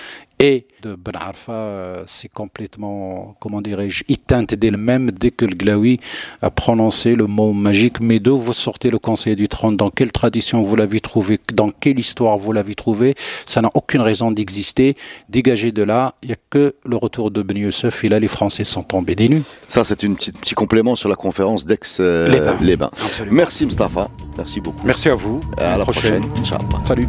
et 0.40 0.66
de 0.82 0.94
Ben 0.94 1.14
Arfa, 1.14 2.02
c'est 2.06 2.28
complètement, 2.30 3.36
comment 3.40 3.62
dirais-je, 3.62 4.04
éteinte 4.08 4.54
d'elle-même 4.54 5.10
dès 5.10 5.30
que 5.30 5.44
le 5.44 5.54
Glaoui 5.54 6.00
a 6.42 6.50
prononcé 6.50 7.14
le 7.14 7.26
mot 7.26 7.52
magique. 7.52 8.00
Mais 8.00 8.18
d'où 8.18 8.38
vous 8.38 8.52
sortez 8.52 8.90
le 8.90 8.98
conseiller 8.98 9.36
du 9.36 9.48
trône? 9.48 9.76
Dans 9.76 9.90
quelle 9.90 10.12
tradition 10.12 10.62
vous 10.62 10.76
l'avez 10.76 11.00
trouvé? 11.00 11.38
Dans 11.52 11.70
quelle 11.70 11.98
histoire 11.98 12.36
vous 12.36 12.52
l'avez 12.52 12.74
trouvé? 12.74 13.14
Ça 13.46 13.62
n'a 13.62 13.70
aucune 13.74 14.00
raison 14.02 14.30
d'exister. 14.30 14.96
Dégagez 15.28 15.72
de 15.72 15.82
là, 15.82 16.14
il 16.22 16.28
n'y 16.28 16.34
a 16.34 16.38
que 16.50 16.74
le 16.84 16.96
retour 16.96 17.30
de 17.30 17.42
Ben 17.42 17.56
Youssef. 17.56 18.04
Et 18.04 18.08
là, 18.08 18.20
les 18.20 18.28
Français 18.28 18.64
sont 18.64 18.82
tombés 18.82 19.14
des 19.14 19.28
nues. 19.28 19.42
Ça, 19.68 19.84
c'est 19.84 20.04
un 20.04 20.12
petit, 20.14 20.32
petit 20.32 20.54
complément 20.54 20.94
sur 20.96 21.08
la 21.08 21.16
conférence 21.16 21.64
d'Aix-les-Bains. 21.64 22.90
Euh, 22.94 23.26
Merci, 23.30 23.64
Mustafa. 23.64 24.10
Merci 24.36 24.60
beaucoup. 24.60 24.86
Merci 24.86 25.08
à 25.08 25.14
vous. 25.14 25.40
À, 25.56 25.74
à 25.74 25.78
la 25.78 25.84
prochaine. 25.84 26.26
prochaine. 26.30 26.60
Salut. 26.84 27.08